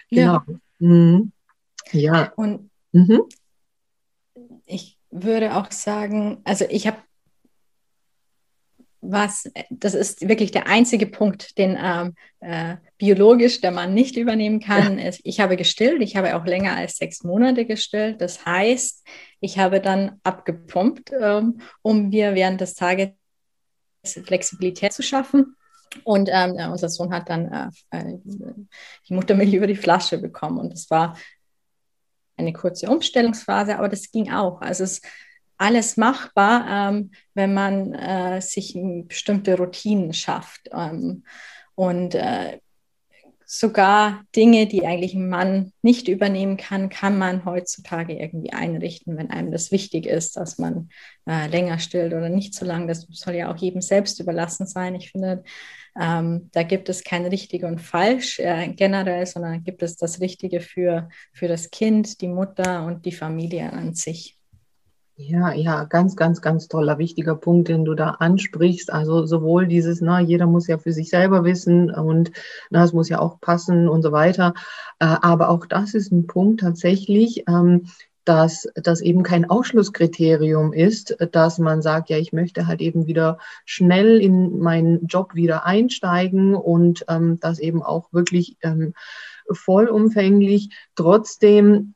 genau. 0.10 0.34
Ja. 0.34 0.46
Mhm. 0.80 1.32
ja. 1.92 2.34
Und 2.36 2.70
mhm. 2.92 3.24
ich 4.66 4.98
würde 5.12 5.56
auch 5.56 5.72
sagen, 5.72 6.42
also 6.44 6.66
ich 6.70 6.88
habe 6.88 6.98
was, 9.12 9.50
das 9.70 9.94
ist 9.94 10.28
wirklich 10.28 10.52
der 10.52 10.68
einzige 10.68 11.08
Punkt, 11.08 11.58
den 11.58 11.78
ähm, 11.82 12.16
äh, 12.40 12.78
biologisch 12.98 13.62
der 13.62 13.72
Mann 13.72 13.94
nicht 13.94 14.18
übernehmen 14.18 14.60
kann. 14.60 15.00
Ja. 15.00 15.12
Ich 15.24 15.40
habe 15.40 15.58
gestillt, 15.58 16.02
ich 16.02 16.16
habe 16.16 16.36
auch 16.36 16.46
länger 16.46 16.76
als 16.76 16.98
sechs 16.98 17.24
Monate 17.24 17.66
gestillt. 17.66 18.22
Das 18.22 18.46
heißt, 18.46 19.06
ich 19.40 19.58
habe 19.58 19.82
dann 19.82 20.20
abgepumpt, 20.24 21.12
ähm, 21.20 21.60
um 21.82 22.10
mir 22.10 22.36
während 22.36 22.62
des 22.62 22.74
Tages 22.74 23.10
Flexibilität 24.04 24.94
zu 24.94 25.04
schaffen. 25.04 25.56
Und 26.04 26.30
ähm, 26.32 26.56
unser 26.72 26.90
Sohn 26.90 27.14
hat 27.14 27.30
dann 27.30 27.72
äh, 27.92 27.98
äh, 27.98 28.18
die 29.08 29.14
Muttermilch 29.14 29.54
über 29.54 29.68
die 29.68 29.76
Flasche 29.76 30.18
bekommen. 30.18 30.60
Und 30.60 30.74
das 30.74 30.90
war 30.90 31.18
eine 32.38 32.54
kurze 32.54 32.90
Umstellungsphase, 32.90 33.78
aber 33.78 33.88
das 33.88 34.12
ging 34.12 34.32
auch. 34.32 34.62
Also 34.62 34.84
es 34.84 35.02
alles 35.58 35.98
machbar, 35.98 36.90
ähm, 36.90 37.12
wenn 37.34 37.54
man 37.54 37.94
äh, 37.94 38.42
sich 38.42 38.78
bestimmte 39.08 39.58
Routinen 39.58 40.14
schafft. 40.14 40.70
Ähm, 40.74 41.24
und 41.76 42.16
äh, 42.16 42.60
sogar 43.48 44.24
Dinge, 44.36 44.66
die 44.66 44.86
eigentlich 44.86 45.14
ein 45.14 45.30
Mann 45.30 45.72
nicht 45.82 46.08
übernehmen 46.08 46.58
kann, 46.58 46.90
kann 46.90 47.18
man 47.18 47.46
heutzutage 47.46 48.14
irgendwie 48.14 48.54
einrichten, 48.54 49.18
wenn 49.18 49.30
einem 49.30 49.52
das 49.52 49.72
wichtig 49.72 50.08
ist, 50.08 50.36
dass 50.36 50.58
man 50.58 50.90
äh, 51.28 51.48
länger 51.48 51.78
stillt 51.80 52.14
oder 52.14 52.30
nicht 52.30 52.56
so 52.56 52.66
lange. 52.66 52.88
Das 52.88 53.06
soll 53.12 53.36
ja 53.36 53.52
auch 53.52 53.58
jedem 53.58 53.82
selbst 53.82 54.20
überlassen 54.20 54.66
sein. 54.68 54.96
Ich 54.96 55.12
finde, 55.12 55.44
Ähm, 55.98 56.50
da 56.52 56.64
gibt 56.64 56.90
es 56.90 57.04
kein 57.06 57.26
richtig 57.26 57.64
und 57.64 57.80
falsch 57.80 58.40
äh, 58.40 58.68
generell, 58.74 59.26
sondern 59.26 59.64
gibt 59.64 59.82
es 59.82 59.96
das 59.96 60.20
Richtige 60.20 60.60
für, 60.60 61.08
für 61.32 61.48
das 61.48 61.70
Kind, 61.72 62.20
die 62.20 62.28
Mutter 62.28 62.86
und 62.86 63.06
die 63.06 63.14
Familie 63.14 63.72
an 63.72 63.94
sich. 63.94 64.38
Ja, 65.18 65.54
ja, 65.54 65.86
ganz, 65.86 66.18
ganz, 66.18 66.42
ganz 66.42 66.68
toller, 66.68 66.98
wichtiger 66.98 67.36
Punkt, 67.36 67.70
den 67.70 67.86
du 67.86 67.94
da 67.96 68.12
ansprichst. 68.20 68.92
Also 68.92 69.26
sowohl 69.26 69.66
dieses, 69.66 70.02
na, 70.02 70.20
jeder 70.20 70.46
muss 70.46 70.68
ja 70.68 70.78
für 70.78 70.92
sich 70.92 71.10
selber 71.10 71.46
wissen 71.46 71.90
und 71.90 72.32
na, 72.70 72.84
es 72.84 72.92
muss 72.92 73.08
ja 73.08 73.20
auch 73.20 73.40
passen 73.40 73.88
und 73.88 74.02
so 74.02 74.12
weiter. 74.12 74.54
Äh, 75.00 75.06
aber 75.06 75.50
auch 75.50 75.66
das 75.68 75.94
ist 75.94 76.12
ein 76.12 76.28
Punkt 76.28 76.60
tatsächlich, 76.60 77.46
ähm, 77.48 77.88
dass 78.26 78.68
das 78.76 79.00
eben 79.00 79.24
kein 79.24 79.50
Ausschlusskriterium 79.50 80.74
ist, 80.74 81.16
dass 81.32 81.60
man 81.60 81.82
sagt, 81.82 82.10
ja, 82.10 82.18
ich 82.18 82.34
möchte 82.34 82.68
halt 82.68 82.82
eben 82.82 83.08
wieder 83.08 83.38
schnell 83.64 84.20
in 84.20 84.60
meinen 84.60 85.08
Job 85.08 85.34
wieder 85.34 85.66
einsteigen 85.66 86.56
und 86.56 87.06
ähm, 87.08 87.40
das 87.40 87.60
eben 87.60 87.82
auch 87.82 88.12
wirklich 88.12 88.58
ähm, 88.64 88.94
vollumfänglich. 89.50 90.72
Trotzdem 90.96 91.95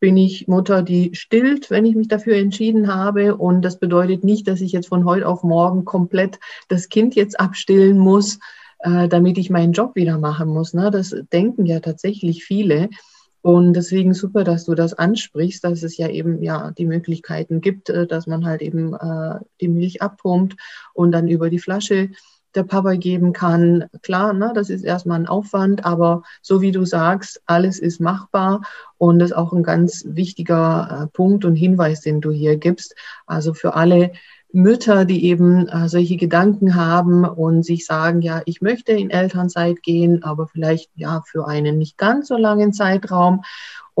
bin 0.00 0.16
ich 0.16 0.48
Mutter, 0.48 0.82
die 0.82 1.14
stillt, 1.14 1.70
wenn 1.70 1.84
ich 1.84 1.94
mich 1.94 2.08
dafür 2.08 2.36
entschieden 2.36 2.92
habe. 2.92 3.36
Und 3.36 3.62
das 3.62 3.78
bedeutet 3.78 4.24
nicht, 4.24 4.48
dass 4.48 4.60
ich 4.60 4.72
jetzt 4.72 4.88
von 4.88 5.04
heute 5.04 5.28
auf 5.28 5.42
morgen 5.42 5.84
komplett 5.84 6.40
das 6.68 6.88
Kind 6.88 7.14
jetzt 7.14 7.38
abstillen 7.38 7.98
muss, 7.98 8.38
äh, 8.80 9.08
damit 9.08 9.38
ich 9.38 9.50
meinen 9.50 9.72
Job 9.72 9.94
wieder 9.94 10.18
machen 10.18 10.48
muss. 10.48 10.74
Ne? 10.74 10.90
Das 10.90 11.14
denken 11.32 11.66
ja 11.66 11.80
tatsächlich 11.80 12.44
viele. 12.44 12.88
Und 13.42 13.74
deswegen 13.74 14.12
super, 14.12 14.44
dass 14.44 14.66
du 14.66 14.74
das 14.74 14.92
ansprichst, 14.94 15.64
dass 15.64 15.82
es 15.82 15.96
ja 15.96 16.08
eben 16.08 16.42
ja 16.42 16.72
die 16.72 16.84
Möglichkeiten 16.86 17.60
gibt, 17.60 17.90
äh, 17.90 18.06
dass 18.06 18.26
man 18.26 18.44
halt 18.44 18.62
eben 18.62 18.94
äh, 18.94 19.38
die 19.60 19.68
Milch 19.68 20.02
abpumpt 20.02 20.56
und 20.94 21.12
dann 21.12 21.28
über 21.28 21.50
die 21.50 21.58
Flasche 21.58 22.10
der 22.54 22.64
Papa 22.64 22.94
geben 22.94 23.32
kann. 23.32 23.86
Klar, 24.02 24.32
ne, 24.32 24.52
das 24.54 24.70
ist 24.70 24.84
erstmal 24.84 25.20
ein 25.20 25.28
Aufwand, 25.28 25.84
aber 25.84 26.22
so 26.42 26.60
wie 26.60 26.72
du 26.72 26.84
sagst, 26.84 27.42
alles 27.46 27.78
ist 27.78 28.00
machbar 28.00 28.62
und 28.98 29.18
das 29.18 29.30
ist 29.30 29.36
auch 29.36 29.52
ein 29.52 29.62
ganz 29.62 30.04
wichtiger 30.06 31.02
äh, 31.04 31.06
Punkt 31.08 31.44
und 31.44 31.54
Hinweis, 31.54 32.00
den 32.00 32.20
du 32.20 32.30
hier 32.30 32.56
gibst. 32.56 32.94
Also 33.26 33.54
für 33.54 33.74
alle 33.74 34.12
Mütter, 34.52 35.04
die 35.04 35.24
eben 35.26 35.68
äh, 35.68 35.88
solche 35.88 36.16
Gedanken 36.16 36.74
haben 36.74 37.24
und 37.24 37.62
sich 37.64 37.86
sagen, 37.86 38.20
ja, 38.20 38.42
ich 38.46 38.60
möchte 38.60 38.92
in 38.92 39.10
Elternzeit 39.10 39.82
gehen, 39.82 40.24
aber 40.24 40.48
vielleicht 40.48 40.90
ja 40.96 41.22
für 41.24 41.46
einen 41.46 41.78
nicht 41.78 41.96
ganz 41.98 42.28
so 42.28 42.36
langen 42.36 42.72
Zeitraum 42.72 43.42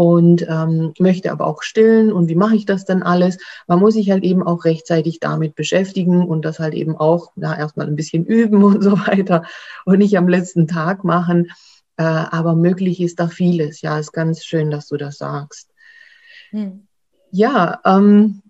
und 0.00 0.46
ähm, 0.48 0.94
möchte 0.98 1.30
aber 1.30 1.46
auch 1.46 1.62
stillen 1.62 2.10
und 2.10 2.30
wie 2.30 2.34
mache 2.34 2.56
ich 2.56 2.64
das 2.64 2.86
denn 2.86 3.02
alles? 3.02 3.36
Man 3.66 3.80
muss 3.80 3.92
sich 3.92 4.10
halt 4.10 4.24
eben 4.24 4.42
auch 4.42 4.64
rechtzeitig 4.64 5.20
damit 5.20 5.54
beschäftigen 5.54 6.26
und 6.26 6.42
das 6.46 6.58
halt 6.58 6.72
eben 6.72 6.96
auch 6.96 7.32
ja, 7.36 7.54
erstmal 7.54 7.86
ein 7.86 7.96
bisschen 7.96 8.24
üben 8.38 8.64
und 8.64 8.82
so 8.82 8.92
weiter 8.92 9.42
und 9.84 9.98
nicht 9.98 10.16
am 10.16 10.26
letzten 10.26 10.66
Tag 10.66 11.04
machen. 11.04 11.50
Äh, 11.98 12.04
aber 12.04 12.54
möglich 12.56 13.02
ist 13.02 13.20
da 13.20 13.28
vieles. 13.28 13.82
Ja, 13.82 13.98
ist 13.98 14.12
ganz 14.12 14.42
schön, 14.42 14.70
dass 14.70 14.86
du 14.88 14.96
das 14.96 15.18
sagst. 15.18 15.68
Hm. 16.48 16.86
Ja, 17.30 17.80
ähm, 17.84 18.40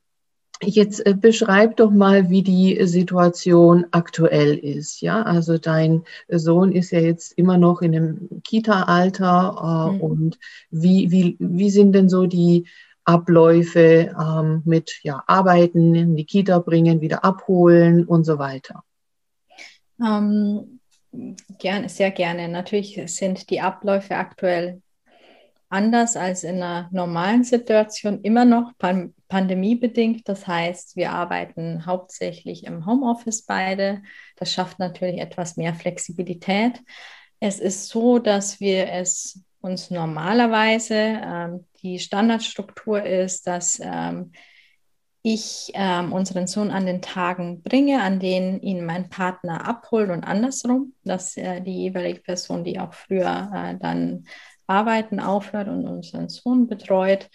Jetzt 0.62 1.06
äh, 1.06 1.14
beschreib 1.14 1.76
doch 1.76 1.90
mal, 1.90 2.28
wie 2.28 2.42
die 2.42 2.78
Situation 2.86 3.86
aktuell 3.92 4.58
ist. 4.58 5.00
Ja, 5.00 5.22
also 5.22 5.56
dein 5.56 6.04
Sohn 6.28 6.72
ist 6.72 6.90
ja 6.90 7.00
jetzt 7.00 7.32
immer 7.38 7.56
noch 7.56 7.80
in 7.80 7.92
dem 7.92 8.42
Kita-Alter 8.44 9.90
äh, 9.90 9.94
mhm. 9.94 10.00
und 10.00 10.38
wie, 10.70 11.10
wie, 11.10 11.36
wie 11.38 11.70
sind 11.70 11.92
denn 11.92 12.10
so 12.10 12.26
die 12.26 12.66
Abläufe 13.04 14.14
ähm, 14.20 14.62
mit 14.66 15.00
ja, 15.02 15.22
Arbeiten 15.26 15.94
in 15.94 16.16
die 16.16 16.26
Kita 16.26 16.58
bringen, 16.58 17.00
wieder 17.00 17.24
abholen 17.24 18.04
und 18.04 18.24
so 18.24 18.38
weiter? 18.38 18.84
Ähm, 19.98 20.80
gerne, 21.58 21.88
sehr 21.88 22.10
gerne. 22.10 22.48
Natürlich 22.48 23.00
sind 23.06 23.48
die 23.48 23.62
Abläufe 23.62 24.14
aktuell 24.16 24.82
anders 25.70 26.16
als 26.16 26.44
in 26.44 26.56
einer 26.56 26.88
normalen 26.92 27.44
Situation 27.44 28.20
immer 28.22 28.44
noch 28.44 28.72
pan 28.78 29.14
pandemiebedingt. 29.30 30.28
Das 30.28 30.46
heißt, 30.46 30.96
wir 30.96 31.12
arbeiten 31.12 31.86
hauptsächlich 31.86 32.64
im 32.64 32.84
Homeoffice 32.84 33.46
beide. 33.46 34.02
Das 34.36 34.52
schafft 34.52 34.78
natürlich 34.78 35.20
etwas 35.20 35.56
mehr 35.56 35.72
Flexibilität. 35.72 36.82
Es 37.38 37.58
ist 37.58 37.88
so, 37.88 38.18
dass 38.18 38.60
wir 38.60 38.92
es 38.92 39.42
uns 39.62 39.90
normalerweise, 39.90 40.94
ähm, 40.94 41.66
die 41.82 41.98
Standardstruktur 41.98 43.02
ist, 43.02 43.46
dass 43.46 43.80
ähm, 43.82 44.32
ich 45.22 45.70
ähm, 45.74 46.12
unseren 46.12 46.46
Sohn 46.46 46.70
an 46.70 46.86
den 46.86 47.02
Tagen 47.02 47.62
bringe, 47.62 48.02
an 48.02 48.20
denen 48.20 48.60
ihn 48.60 48.84
mein 48.84 49.10
Partner 49.10 49.66
abholt 49.66 50.10
und 50.10 50.24
andersrum, 50.24 50.94
dass 51.04 51.36
äh, 51.36 51.60
die 51.60 51.82
jeweilige 51.82 52.20
Person, 52.20 52.64
die 52.64 52.80
auch 52.80 52.94
früher 52.94 53.50
äh, 53.54 53.76
dann 53.78 54.24
Arbeiten 54.66 55.20
aufhört 55.20 55.68
und 55.68 55.86
unseren 55.86 56.28
Sohn 56.28 56.66
betreut, 56.66 57.28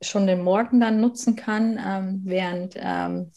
schon 0.00 0.26
den 0.26 0.42
Morgen 0.42 0.80
dann 0.80 1.00
nutzen 1.00 1.36
kann, 1.36 1.78
ähm, 1.84 2.22
während 2.24 2.74
ähm, 2.76 3.32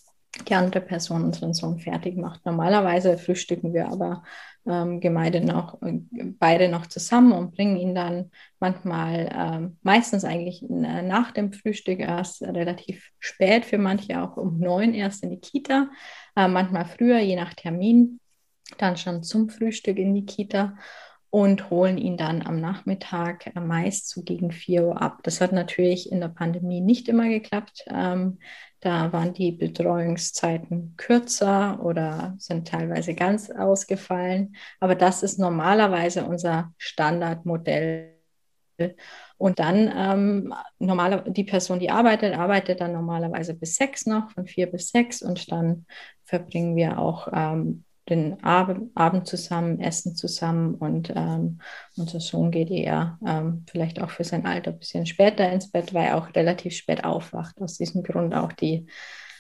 die 0.48 0.56
andere 0.56 0.82
Person 0.82 1.24
unseren 1.24 1.54
Sohn 1.54 1.80
fertig 1.80 2.18
macht. 2.18 2.46
Normalerweise 2.46 3.18
frühstücken 3.18 3.74
wir 3.74 3.88
aber 3.88 4.24
ähm, 4.66 5.00
Gemeinde 5.00 5.42
noch, 5.42 5.78
beide 5.82 6.70
noch 6.70 6.88
zusammen 6.88 7.34
und 7.34 7.54
bringen 7.54 7.78
ihn 7.78 7.94
dann 7.94 8.32
manchmal, 8.60 9.30
ähm, 9.36 9.78
meistens 9.84 10.24
eigentlich 10.24 10.64
nach 10.68 11.32
dem 11.32 11.54
Frühstück 11.54 12.00
erst 12.00 12.42
relativ 12.42 13.12
spät, 13.20 13.66
für 13.66 13.78
manche 13.78 14.22
auch 14.22 14.38
um 14.38 14.60
neun 14.60 14.94
erst 14.94 15.24
in 15.24 15.32
die 15.32 15.40
Kita, 15.40 15.90
äh, 16.36 16.48
manchmal 16.48 16.86
früher, 16.86 17.20
je 17.20 17.36
nach 17.36 17.54
Termin, 17.54 18.20
dann 18.78 18.98
schon 18.98 19.22
zum 19.22 19.50
Frühstück 19.50 19.98
in 19.98 20.16
die 20.16 20.26
Kita 20.26 20.78
und 21.34 21.72
holen 21.72 21.98
ihn 21.98 22.16
dann 22.16 22.46
am 22.46 22.62
Nachmittag 22.62 23.48
äh, 23.56 23.60
meist 23.60 24.08
so 24.08 24.22
gegen 24.22 24.52
4 24.52 24.86
Uhr 24.86 25.02
ab. 25.02 25.22
Das 25.24 25.42
hat 25.42 25.52
natürlich 25.52 26.12
in 26.12 26.20
der 26.20 26.28
Pandemie 26.28 26.80
nicht 26.80 27.10
immer 27.10 27.28
geklappt. 27.28 27.86
Ähm, 27.88 28.38
da 28.82 29.12
waren 29.12 29.34
die 29.34 29.52
Betreuungszeiten 29.52 30.94
kürzer 30.96 31.84
oder 31.84 32.36
sind 32.38 32.68
teilweise 32.68 33.16
ganz 33.16 33.50
ausgefallen. 33.50 34.56
Aber 34.80 34.94
das 34.94 35.24
ist 35.24 35.40
normalerweise 35.40 36.24
unser 36.24 36.72
Standardmodell. 36.78 38.14
Und 39.38 39.58
dann 39.58 39.92
ähm, 39.96 40.54
normale, 40.78 41.24
die 41.32 41.46
Person, 41.46 41.80
die 41.80 41.90
arbeitet, 41.90 42.38
arbeitet 42.38 42.80
dann 42.80 42.94
normalerweise 42.94 43.56
bis 43.56 43.76
sechs 43.76 44.06
noch, 44.06 44.30
von 44.30 44.46
vier 44.46 44.68
bis 44.68 44.90
sechs. 44.90 45.24
Und 45.24 45.52
dann 45.52 45.88
verbringen 46.26 46.76
wir 46.76 47.00
auch 47.00 47.28
ähm, 47.34 47.86
den 48.10 48.44
Abend, 48.44 48.92
Abend 48.96 49.28
zusammen, 49.28 49.80
essen 49.80 50.16
zusammen 50.16 50.76
und 50.76 51.14
ähm, 51.16 51.60
unser 51.96 52.20
Sohn 52.20 52.52
geht 52.52 52.70
eher 52.70 53.18
ähm, 53.26 53.66
vielleicht 53.70 54.02
auch 54.02 54.10
für 54.10 54.24
sein 54.24 54.46
Alter 54.46 54.72
ein 54.72 54.80
bisschen 54.80 55.06
später 55.06 55.50
ins 55.52 55.72
Bett, 55.72 55.94
weil 55.94 56.08
er 56.08 56.18
auch 56.18 56.36
relativ 56.36 56.76
spät 56.76 57.04
aufwacht. 57.04 57.62
Aus 57.62 57.78
diesem 57.78 58.04
Grund 58.04 58.34
auch 58.34 58.52
die 58.52 58.88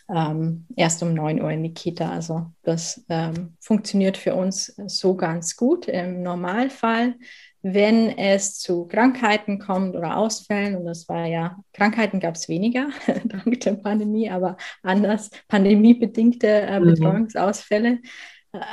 ähm, 0.09 0.65
erst 0.75 1.01
um 1.03 1.13
9 1.13 1.41
Uhr 1.41 1.51
in 1.51 1.63
die 1.63 1.73
Kita. 1.73 2.09
Also 2.09 2.51
das 2.63 3.03
ähm, 3.09 3.55
funktioniert 3.59 4.17
für 4.17 4.35
uns 4.35 4.73
so 4.87 5.15
ganz 5.15 5.55
gut 5.55 5.87
im 5.87 6.21
Normalfall. 6.23 7.15
Wenn 7.61 8.17
es 8.17 8.59
zu 8.59 8.87
Krankheiten 8.87 9.57
kommt 9.57 9.95
oder 9.95 10.17
Ausfällen, 10.17 10.75
und 10.75 10.85
das 10.85 11.07
war 11.07 11.25
ja, 11.27 11.57
Krankheiten 11.71 12.19
gab 12.19 12.35
es 12.35 12.49
weniger 12.49 12.89
dank 13.25 13.61
der 13.61 13.75
Pandemie, 13.75 14.29
aber 14.29 14.57
anders 14.81 15.29
pandemiebedingte 15.47 16.47
äh, 16.47 16.79
mhm. 16.79 16.85
Betreuungsausfälle, 16.85 17.99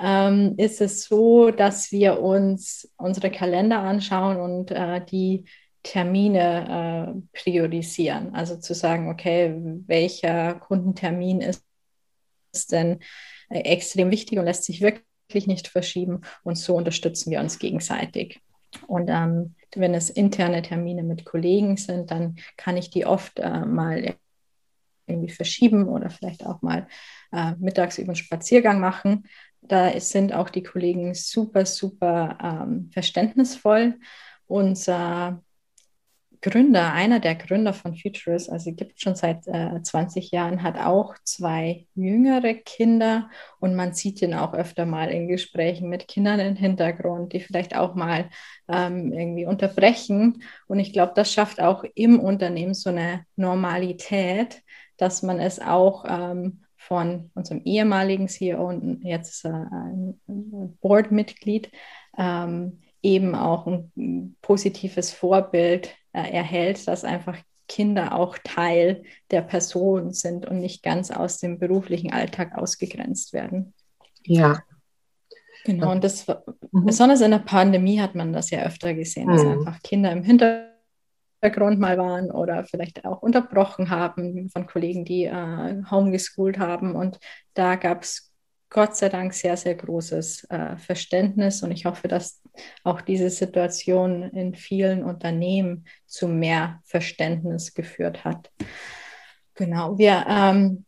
ähm, 0.02 0.54
ist 0.56 0.80
es 0.80 1.04
so, 1.04 1.50
dass 1.50 1.90
wir 1.90 2.20
uns 2.20 2.92
unsere 2.96 3.30
Kalender 3.30 3.80
anschauen 3.80 4.38
und 4.38 4.70
äh, 4.70 5.04
die 5.04 5.46
Termine 5.82 7.16
äh, 7.34 7.38
priorisieren. 7.38 8.34
Also 8.34 8.56
zu 8.56 8.74
sagen, 8.74 9.08
okay, 9.08 9.54
welcher 9.86 10.54
Kundentermin 10.54 11.40
ist, 11.40 11.64
ist 12.52 12.72
denn 12.72 13.00
äh, 13.48 13.60
extrem 13.60 14.10
wichtig 14.10 14.38
und 14.38 14.44
lässt 14.44 14.64
sich 14.64 14.82
wirklich 14.82 15.46
nicht 15.46 15.68
verschieben. 15.68 16.20
Und 16.42 16.56
so 16.56 16.76
unterstützen 16.76 17.30
wir 17.30 17.40
uns 17.40 17.58
gegenseitig. 17.58 18.40
Und 18.86 19.08
ähm, 19.08 19.54
wenn 19.74 19.94
es 19.94 20.10
interne 20.10 20.62
Termine 20.62 21.02
mit 21.02 21.24
Kollegen 21.24 21.76
sind, 21.76 22.10
dann 22.10 22.36
kann 22.56 22.76
ich 22.76 22.90
die 22.90 23.06
oft 23.06 23.38
äh, 23.38 23.64
mal 23.64 24.16
irgendwie 25.06 25.32
verschieben 25.32 25.88
oder 25.88 26.10
vielleicht 26.10 26.46
auch 26.46 26.62
mal 26.62 26.86
äh, 27.32 27.52
mittags 27.58 27.98
über 27.98 28.10
einen 28.10 28.16
Spaziergang 28.16 28.80
machen. 28.80 29.24
Da 29.62 29.98
sind 30.00 30.32
auch 30.32 30.50
die 30.50 30.62
Kollegen 30.62 31.14
super, 31.14 31.66
super 31.66 32.38
ähm, 32.42 32.90
verständnisvoll. 32.92 33.98
Unser 34.46 35.42
Gründer, 36.42 36.94
einer 36.94 37.20
der 37.20 37.34
Gründer 37.34 37.74
von 37.74 37.94
Futurist, 37.94 38.50
also 38.50 38.72
gibt 38.72 38.98
schon 39.00 39.14
seit 39.14 39.46
äh, 39.46 39.82
20 39.82 40.30
Jahren, 40.30 40.62
hat 40.62 40.78
auch 40.78 41.14
zwei 41.22 41.86
jüngere 41.94 42.54
Kinder 42.54 43.28
und 43.58 43.74
man 43.74 43.92
sieht 43.92 44.22
ihn 44.22 44.32
auch 44.32 44.54
öfter 44.54 44.86
mal 44.86 45.10
in 45.10 45.28
Gesprächen 45.28 45.90
mit 45.90 46.08
Kindern 46.08 46.40
im 46.40 46.56
Hintergrund, 46.56 47.34
die 47.34 47.40
vielleicht 47.40 47.76
auch 47.76 47.94
mal 47.94 48.30
ähm, 48.68 49.12
irgendwie 49.12 49.44
unterbrechen. 49.44 50.42
Und 50.66 50.78
ich 50.78 50.94
glaube, 50.94 51.12
das 51.14 51.30
schafft 51.30 51.60
auch 51.60 51.84
im 51.94 52.18
Unternehmen 52.18 52.72
so 52.72 52.88
eine 52.88 53.26
Normalität, 53.36 54.62
dass 54.96 55.22
man 55.22 55.40
es 55.40 55.60
auch 55.60 56.06
ähm, 56.08 56.64
von 56.90 57.30
unserem 57.34 57.62
ehemaligen 57.64 58.26
CEO 58.26 58.68
und 58.68 59.04
jetzt 59.04 59.44
äh, 59.44 59.48
ein 59.48 60.18
Boardmitglied 60.80 61.70
ähm, 62.18 62.80
eben 63.00 63.36
auch 63.36 63.68
ein 63.68 64.36
positives 64.42 65.12
Vorbild 65.12 65.94
äh, 66.12 66.32
erhält, 66.32 66.88
dass 66.88 67.04
einfach 67.04 67.38
Kinder 67.68 68.16
auch 68.16 68.36
Teil 68.42 69.04
der 69.30 69.42
Person 69.42 70.12
sind 70.12 70.46
und 70.46 70.58
nicht 70.58 70.82
ganz 70.82 71.12
aus 71.12 71.38
dem 71.38 71.60
beruflichen 71.60 72.12
Alltag 72.12 72.58
ausgegrenzt 72.58 73.32
werden. 73.32 73.72
Ja. 74.24 74.60
Genau, 75.64 75.92
und 75.92 76.02
das 76.02 76.26
mhm. 76.26 76.86
besonders 76.86 77.20
in 77.20 77.30
der 77.30 77.38
Pandemie 77.38 78.00
hat 78.00 78.16
man 78.16 78.32
das 78.32 78.50
ja 78.50 78.62
öfter 78.64 78.94
gesehen, 78.94 79.28
dass 79.28 79.44
mhm. 79.44 79.50
einfach 79.52 79.80
Kinder 79.84 80.10
im 80.10 80.24
Hintergrund 80.24 80.69
mal 81.42 81.98
waren 81.98 82.30
oder 82.30 82.64
vielleicht 82.64 83.04
auch 83.04 83.22
unterbrochen 83.22 83.90
haben 83.90 84.48
von 84.50 84.66
Kollegen, 84.66 85.04
die 85.04 85.24
äh, 85.24 85.82
homeschooled 85.90 86.58
haben. 86.58 86.94
Und 86.94 87.18
da 87.54 87.76
gab 87.76 88.02
es 88.02 88.30
Gott 88.70 88.96
sei 88.96 89.08
Dank 89.08 89.34
sehr, 89.34 89.56
sehr 89.56 89.74
großes 89.74 90.44
äh, 90.44 90.76
Verständnis 90.76 91.62
und 91.64 91.72
ich 91.72 91.86
hoffe, 91.86 92.06
dass 92.06 92.40
auch 92.84 93.00
diese 93.00 93.28
Situation 93.28 94.22
in 94.22 94.54
vielen 94.54 95.02
Unternehmen 95.02 95.86
zu 96.06 96.28
mehr 96.28 96.80
Verständnis 96.84 97.74
geführt 97.74 98.24
hat. 98.24 98.50
Genau, 99.54 99.98
wir 99.98 100.24
ähm, 100.28 100.84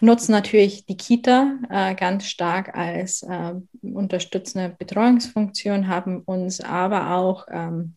nutzen 0.00 0.32
natürlich 0.32 0.86
die 0.86 0.96
Kita 0.96 1.58
äh, 1.70 1.94
ganz 1.94 2.26
stark 2.26 2.76
als 2.76 3.22
äh, 3.22 3.54
unterstützende 3.80 4.74
Betreuungsfunktion, 4.76 5.86
haben 5.86 6.22
uns 6.22 6.60
aber 6.60 7.14
auch 7.14 7.46
ähm, 7.50 7.94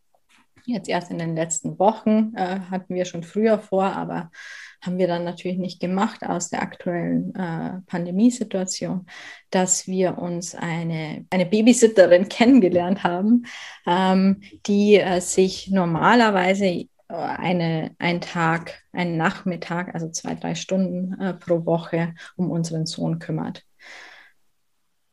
jetzt 0.65 0.89
erst 0.89 1.12
in 1.12 1.19
den 1.19 1.36
letzten 1.36 1.78
Wochen, 1.80 2.34
äh, 2.36 2.60
hatten 2.71 2.95
wir 2.95 3.06
schon 3.06 3.23
früher 3.23 3.60
vor, 3.60 3.86
aber 3.86 4.32
haben 4.82 4.97
wir 4.97 5.08
dann 5.08 5.23
natürlich 5.23 5.58
nicht 5.58 5.80
gemacht 5.80 6.26
aus 6.26 6.49
der 6.49 6.62
aktuellen 6.62 7.34
äh, 7.36 7.82
Pandemiesituation, 7.88 9.06
dass 9.49 9.88
wir 9.88 10.17
uns 10.17 10.56
eine, 10.56 11.26
eine 11.30 11.45
Babysitterin 11.45 12.28
kennengelernt 12.30 13.04
haben, 13.04 13.45
ähm, 13.88 14.41
die 14.65 14.95
äh, 14.95 15.21
sich 15.21 15.69
normalerweise 15.71 16.65
äh, 16.65 16.88
eine, 17.10 17.95
einen 17.97 18.21
Tag, 18.21 18.84
einen 18.91 19.17
Nachmittag, 19.17 19.93
also 19.93 20.10
zwei, 20.10 20.36
drei 20.36 20.56
Stunden 20.56 21.19
äh, 21.19 21.34
pro 21.34 21.65
Woche 21.65 22.15
um 22.36 22.52
unseren 22.52 22.86
Sohn 22.86 23.19
kümmert. 23.19 23.63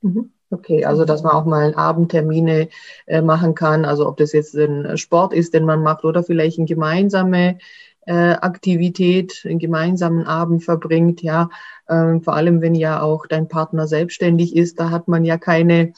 Mhm. 0.03 0.33
Okay, 0.53 0.85
also 0.85 1.05
dass 1.05 1.23
man 1.23 1.33
auch 1.33 1.45
mal 1.45 1.75
Abendtermine 1.75 2.69
äh, 3.07 3.23
machen 3.23 3.55
kann, 3.55 3.85
also 3.85 4.09
ob 4.09 4.17
das 4.17 4.33
jetzt 4.33 4.55
ein 4.57 4.99
Sport 4.99 5.33
ist, 5.33 5.55
den 5.55 5.65
man 5.65 5.83
macht 5.83 6.05
oder 6.05 6.25
vielleicht 6.25 6.59
eine 6.59 6.67
gemeinsame 6.67 7.59
äh, 8.07 8.33
Aktivität, 8.33 9.43
einen 9.45 9.61
gemeinsamen 9.61 10.27
Abend 10.27 10.65
verbringt, 10.65 11.23
ja, 11.23 11.51
ähm, 11.89 12.23
vor 12.23 12.35
allem 12.35 12.61
wenn 12.61 12.75
ja 12.75 13.01
auch 13.01 13.27
dein 13.27 13.47
Partner 13.47 13.87
selbstständig 13.87 14.57
ist, 14.57 14.81
da 14.81 14.91
hat 14.91 15.07
man 15.07 15.25
ja 15.25 15.39
keine, 15.39 15.93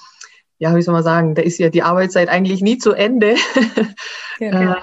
ja, 0.59 0.77
wie 0.77 0.83
soll 0.83 0.95
man 0.95 1.03
sagen, 1.03 1.35
da 1.35 1.41
ist 1.41 1.59
ja 1.59 1.71
die 1.71 1.83
Arbeitszeit 1.83 2.29
eigentlich 2.29 2.61
nie 2.61 2.79
zu 2.79 2.93
Ende. 2.93 3.37
Genau. 4.39 4.73
äh, 4.73 4.77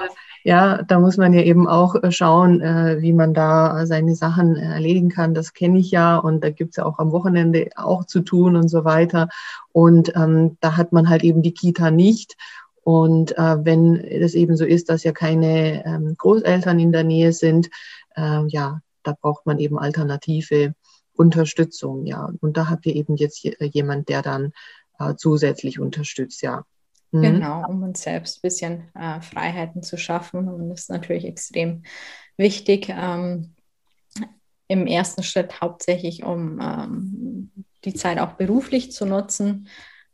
ja, 0.49 0.81
da 0.81 0.99
muss 0.99 1.17
man 1.17 1.31
ja 1.33 1.43
eben 1.43 1.67
auch 1.67 1.93
äh, 1.93 2.11
schauen, 2.11 2.59
äh, 2.59 2.97
wie 3.01 3.13
man 3.13 3.35
da 3.35 3.85
seine 3.85 4.15
Sachen 4.15 4.55
äh, 4.55 4.73
erledigen 4.73 5.09
kann. 5.09 5.35
Das 5.35 5.53
kenne 5.53 5.77
ich 5.77 5.91
ja 5.91 6.17
und 6.17 6.43
da 6.43 6.49
gibt's 6.49 6.77
ja 6.77 6.85
auch 6.85 6.97
am 6.97 7.11
Wochenende 7.11 7.69
auch 7.75 8.03
zu 8.05 8.21
tun 8.21 8.55
und 8.55 8.67
so 8.67 8.83
weiter. 8.83 9.29
Und 9.73 10.11
ähm, 10.15 10.57
da 10.59 10.75
hat 10.75 10.91
man 10.91 11.07
halt 11.07 11.23
eben 11.23 11.43
die 11.43 11.53
Kita 11.53 11.91
nicht. 11.91 12.35
Und 12.83 13.37
äh, 13.37 13.63
wenn 13.63 13.97
es 13.97 14.33
eben 14.33 14.57
so 14.57 14.65
ist, 14.65 14.89
dass 14.89 15.03
ja 15.03 15.11
keine 15.11 15.85
ähm, 15.85 16.15
Großeltern 16.17 16.79
in 16.79 16.91
der 16.91 17.03
Nähe 17.03 17.31
sind, 17.31 17.69
äh, 18.15 18.43
ja, 18.47 18.81
da 19.03 19.15
braucht 19.21 19.45
man 19.45 19.59
eben 19.59 19.77
alternative 19.77 20.73
Unterstützung, 21.13 22.07
ja. 22.07 22.27
Und 22.41 22.57
da 22.57 22.69
habt 22.71 22.87
ihr 22.87 22.95
eben 22.95 23.17
jetzt 23.17 23.43
jemand, 23.59 24.09
der 24.09 24.23
dann 24.23 24.53
äh, 24.97 25.13
zusätzlich 25.15 25.79
unterstützt, 25.79 26.41
ja. 26.41 26.65
Mhm. 27.11 27.21
Genau, 27.21 27.67
um 27.67 27.83
uns 27.83 28.01
selbst 28.01 28.37
ein 28.37 28.41
bisschen 28.41 28.95
äh, 28.95 29.21
Freiheiten 29.21 29.83
zu 29.83 29.97
schaffen. 29.97 30.47
Und 30.47 30.69
das 30.69 30.81
ist 30.81 30.89
natürlich 30.89 31.25
extrem 31.25 31.83
wichtig. 32.37 32.89
Ähm, 32.89 33.55
Im 34.67 34.85
ersten 34.85 35.23
Schritt 35.23 35.61
hauptsächlich, 35.61 36.23
um 36.23 36.59
ähm, 36.61 37.51
die 37.85 37.93
Zeit 37.93 38.19
auch 38.19 38.33
beruflich 38.33 38.91
zu 38.91 39.05
nutzen. 39.05 39.67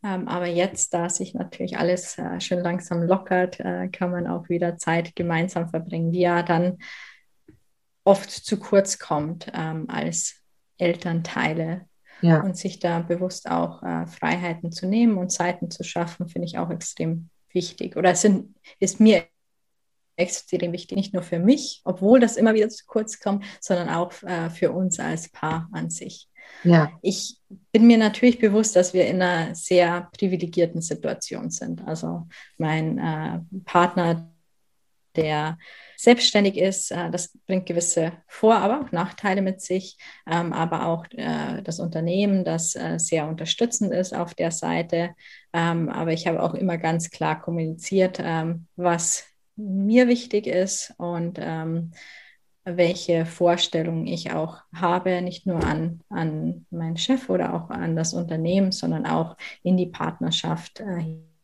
Ähm, 0.04 0.28
aber 0.28 0.46
jetzt, 0.46 0.94
da 0.94 1.10
sich 1.10 1.34
natürlich 1.34 1.78
alles 1.78 2.18
äh, 2.18 2.40
schön 2.40 2.60
langsam 2.60 3.04
lockert, 3.04 3.60
äh, 3.60 3.90
kann 3.90 4.12
man 4.12 4.28
auch 4.28 4.50
wieder 4.50 4.78
Zeit 4.78 5.16
gemeinsam 5.16 5.70
verbringen, 5.70 6.12
die 6.12 6.22
ja 6.22 6.44
dann 6.44 6.78
oft 8.04 8.30
zu 8.30 8.58
kurz 8.60 9.00
kommt 9.00 9.52
ähm, 9.54 9.86
als 9.90 10.42
Elternteile. 10.78 11.88
Ja. 12.22 12.42
Und 12.42 12.58
sich 12.58 12.80
da 12.80 13.00
bewusst 13.00 13.50
auch 13.50 13.84
äh, 13.84 14.08
Freiheiten 14.08 14.72
zu 14.72 14.88
nehmen 14.88 15.18
und 15.18 15.32
Zeiten 15.32 15.70
zu 15.70 15.84
schaffen, 15.84 16.28
finde 16.28 16.48
ich 16.48 16.58
auch 16.58 16.70
extrem 16.70 17.30
wichtig. 17.52 17.98
Oder 17.98 18.12
es 18.12 18.22
sind, 18.22 18.56
ist 18.80 19.00
mir 19.00 19.26
extrem 20.16 20.72
wichtig, 20.72 20.96
nicht 20.98 21.14
nur 21.14 21.24
für 21.24 21.40
mich, 21.40 21.82
obwohl 21.84 22.20
das 22.20 22.38
immer 22.38 22.54
wieder 22.54 22.70
zu 22.70 22.86
kurz 22.86 23.20
kommt, 23.20 23.44
sondern 23.60 23.90
auch 23.90 24.14
äh, 24.24 24.50
für 24.50 24.72
uns 24.72 25.00
als 25.00 25.30
Paar 25.30 25.68
an 25.72 25.90
sich. 25.90 26.30
Ja. 26.64 26.92
Ich 27.02 27.38
bin 27.72 27.88
mir 27.88 27.98
natürlich 27.98 28.40
bewusst, 28.40 28.76
dass 28.76 28.94
wir 28.94 29.08
in 29.08 29.22
einer 29.22 29.56
sehr 29.56 30.10
privilegierten 30.18 30.82
Situation 30.82 31.50
sind. 31.50 31.86
Also 31.88 32.28
mein 32.58 32.98
äh, 32.98 33.40
Partner, 33.66 34.32
der 35.16 35.58
selbstständig 35.98 36.58
ist, 36.58 36.92
äh, 36.92 37.10
das 37.10 37.38
bringt 37.46 37.66
gewisse 37.66 38.14
Vor-, 38.28 38.56
aber 38.56 38.82
auch 38.82 38.92
Nachteile 38.92 39.42
mit 39.42 39.62
sich, 39.62 39.98
ähm, 40.30 40.54
aber 40.54 40.88
auch 40.88 41.06
äh, 41.12 41.62
das 41.64 41.80
Unternehmen, 41.80 42.44
das 42.44 42.76
äh, 42.76 42.98
sehr 42.98 43.28
unterstützend 43.28 43.94
ist 43.94 44.14
auf 44.14 44.34
der 44.34 44.52
Seite. 44.52 45.16
Ähm, 45.54 45.90
aber 45.90 46.14
ich 46.14 46.28
habe 46.28 46.42
auch 46.42 46.54
immer 46.54 46.78
ganz 46.78 47.10
klar 47.10 47.42
kommuniziert, 47.42 48.20
ähm, 48.22 48.68
was 48.76 49.26
mir 49.56 50.08
wichtig 50.08 50.48
ist 50.48 50.94
und 50.98 51.40
welche 52.66 53.26
Vorstellungen 53.26 54.06
ich 54.06 54.34
auch 54.34 54.58
habe, 54.74 55.22
nicht 55.22 55.48
nur 55.48 55.64
an, 55.64 56.02
an 56.10 56.66
meinen 56.72 56.98
Chef 56.98 57.30
oder 57.30 57.54
auch 57.54 57.70
an 57.70 57.96
das 57.96 58.14
Unternehmen, 58.14 58.74
sondern 58.74 59.06
auch 59.06 59.38
in 59.64 59.78
die 59.78 59.86
Partnerschaft 59.86 60.84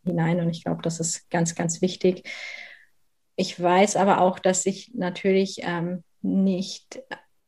hinein. 0.03 0.39
Und 0.41 0.49
ich 0.49 0.63
glaube, 0.63 0.81
das 0.81 0.99
ist 0.99 1.29
ganz, 1.29 1.55
ganz 1.55 1.81
wichtig. 1.81 2.27
Ich 3.41 3.59
weiß 3.59 3.95
aber 3.95 4.21
auch, 4.21 4.37
dass 4.37 4.61
sich 4.61 4.91
natürlich 4.93 5.61
ähm, 5.63 6.03
nicht 6.21 7.01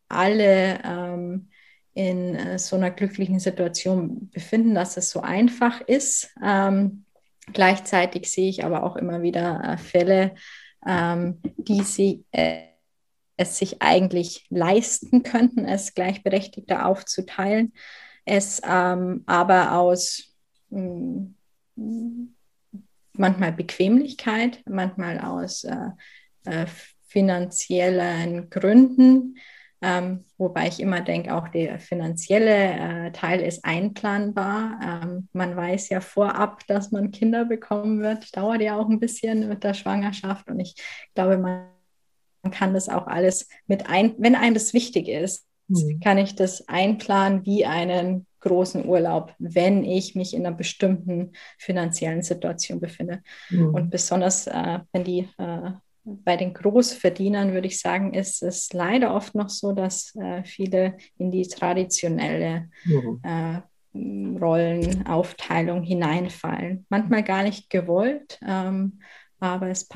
alle 0.09 0.79
ähm, 0.83 1.49
in 1.93 2.33
äh, 2.33 2.57
so 2.57 2.75
einer 2.75 2.89
glücklichen 2.89 3.39
Situation 3.39 4.31
befinden, 4.31 4.73
dass 4.73 4.97
es 4.97 5.11
so 5.11 5.21
einfach 5.21 5.81
ist. 5.81 6.33
Ähm, 6.43 7.05
gleichzeitig 7.53 8.31
sehe 8.31 8.49
ich 8.49 8.65
aber 8.65 8.81
auch 8.81 8.95
immer 8.95 9.21
wieder 9.21 9.61
äh, 9.63 9.77
Fälle, 9.77 10.33
ähm, 10.83 11.39
die 11.57 11.83
sie 11.83 12.25
äh, 12.31 12.63
es 13.37 13.59
sich 13.59 13.83
eigentlich 13.83 14.47
leisten 14.49 15.21
könnten, 15.21 15.65
es 15.65 15.93
gleichberechtigter 15.93 16.87
aufzuteilen, 16.87 17.71
es 18.25 18.59
ähm, 18.67 19.21
aber 19.27 19.77
aus 19.77 20.33
mh, 20.71 21.27
hm, 21.75 22.35
manchmal 23.13 23.51
Bequemlichkeit, 23.51 24.61
manchmal 24.67 25.19
aus 25.19 25.63
äh, 25.63 25.89
äh, 26.45 26.65
finanziellen 27.07 28.49
Gründen, 28.49 29.37
ähm, 29.81 30.25
wobei 30.37 30.67
ich 30.67 30.79
immer 30.79 31.01
denke, 31.01 31.35
auch 31.35 31.49
der 31.49 31.77
finanzielle 31.77 33.07
äh, 33.07 33.11
Teil 33.11 33.41
ist 33.41 33.65
einplanbar. 33.65 34.79
Ähm, 34.81 35.27
man 35.33 35.55
weiß 35.55 35.89
ja 35.89 35.99
vorab, 35.99 36.65
dass 36.67 36.91
man 36.91 37.11
Kinder 37.11 37.45
bekommen 37.45 38.01
wird, 38.01 38.35
dauert 38.35 38.61
ja 38.61 38.77
auch 38.77 38.89
ein 38.89 38.99
bisschen 38.99 39.49
mit 39.49 39.63
der 39.63 39.73
Schwangerschaft 39.73 40.49
und 40.49 40.59
ich 40.59 40.75
glaube, 41.13 41.37
man 41.37 41.67
man 42.43 42.51
kann 42.51 42.73
das 42.73 42.89
auch 42.89 43.07
alles 43.07 43.47
mit 43.67 43.89
ein, 43.89 44.15
wenn 44.17 44.35
einem 44.35 44.53
das 44.53 44.73
wichtig 44.73 45.07
ist, 45.07 45.47
mhm. 45.69 45.99
kann 46.01 46.17
ich 46.17 46.35
das 46.35 46.67
einplanen 46.67 47.45
wie 47.45 47.65
einen 47.65 48.27
großen 48.43 48.85
Urlaub, 48.85 49.33
wenn 49.39 49.83
ich 49.83 50.15
mich 50.15 50.33
in 50.33 50.45
einer 50.45 50.55
bestimmten 50.55 51.31
finanziellen 51.57 52.21
Situation 52.21 52.79
befinde. 52.79 53.21
Mhm. 53.49 53.73
Und 53.73 53.89
besonders, 53.89 54.47
äh, 54.47 54.79
wenn 54.91 55.03
die 55.03 55.29
äh, 55.37 55.71
bei 56.03 56.35
den 56.35 56.53
Großverdienern, 56.53 57.53
würde 57.53 57.67
ich 57.67 57.79
sagen, 57.79 58.13
ist 58.13 58.43
es 58.43 58.73
leider 58.73 59.15
oft 59.15 59.35
noch 59.35 59.49
so, 59.49 59.71
dass 59.71 60.13
äh, 60.15 60.43
viele 60.43 60.97
in 61.17 61.31
die 61.31 61.47
traditionelle 61.47 62.69
mhm. 62.83 63.21
Äh, 63.23 63.61
Rollenaufteilung 63.95 65.83
hineinfallen. 65.83 66.85
Manchmal 66.89 67.23
gar 67.23 67.43
nicht 67.43 67.69
gewollt, 67.69 68.39
ähm, 68.45 68.99
aber 69.39 69.69
es 69.69 69.87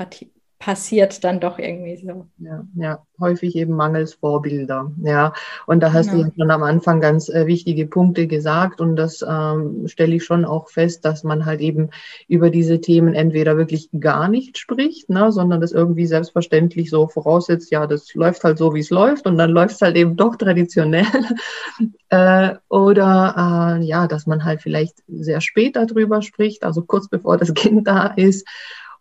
passiert 0.59 1.23
dann 1.23 1.39
doch 1.39 1.59
irgendwie 1.59 1.97
so. 1.97 2.25
Ja, 2.39 2.65
ja, 2.75 3.05
häufig 3.19 3.55
eben 3.55 3.75
mangels 3.75 4.15
Vorbilder. 4.15 4.91
Ja, 5.03 5.33
und 5.67 5.81
da 5.81 5.93
hast 5.93 6.09
genau. 6.09 6.23
du 6.23 6.27
ja 6.29 6.33
schon 6.35 6.51
am 6.51 6.63
Anfang 6.63 6.99
ganz 6.99 7.29
äh, 7.29 7.45
wichtige 7.45 7.85
Punkte 7.85 8.27
gesagt 8.27 8.81
und 8.81 8.95
das 8.95 9.23
ähm, 9.27 9.87
stelle 9.87 10.15
ich 10.15 10.23
schon 10.23 10.45
auch 10.45 10.69
fest, 10.69 11.05
dass 11.05 11.23
man 11.23 11.45
halt 11.45 11.61
eben 11.61 11.89
über 12.27 12.49
diese 12.49 12.81
Themen 12.81 13.13
entweder 13.13 13.57
wirklich 13.57 13.89
gar 13.99 14.27
nicht 14.27 14.57
spricht, 14.57 15.09
ne, 15.09 15.31
sondern 15.31 15.61
das 15.61 15.73
irgendwie 15.73 16.07
selbstverständlich 16.07 16.89
so 16.89 17.07
voraussetzt, 17.07 17.71
ja, 17.71 17.85
das 17.85 18.13
läuft 18.15 18.43
halt 18.43 18.57
so, 18.57 18.73
wie 18.73 18.79
es 18.79 18.89
läuft 18.89 19.27
und 19.27 19.37
dann 19.37 19.51
läuft 19.51 19.75
es 19.75 19.81
halt 19.81 19.95
eben 19.95 20.15
doch 20.15 20.37
traditionell. 20.37 21.05
äh, 22.09 22.55
oder 22.69 23.77
äh, 23.79 23.85
ja, 23.85 24.07
dass 24.07 24.25
man 24.25 24.43
halt 24.43 24.61
vielleicht 24.61 25.03
sehr 25.07 25.41
spät 25.41 25.75
darüber 25.75 26.23
spricht, 26.23 26.63
also 26.63 26.81
kurz 26.81 27.07
bevor 27.07 27.37
das 27.37 27.53
Kind 27.53 27.87
da 27.87 28.07
ist 28.07 28.47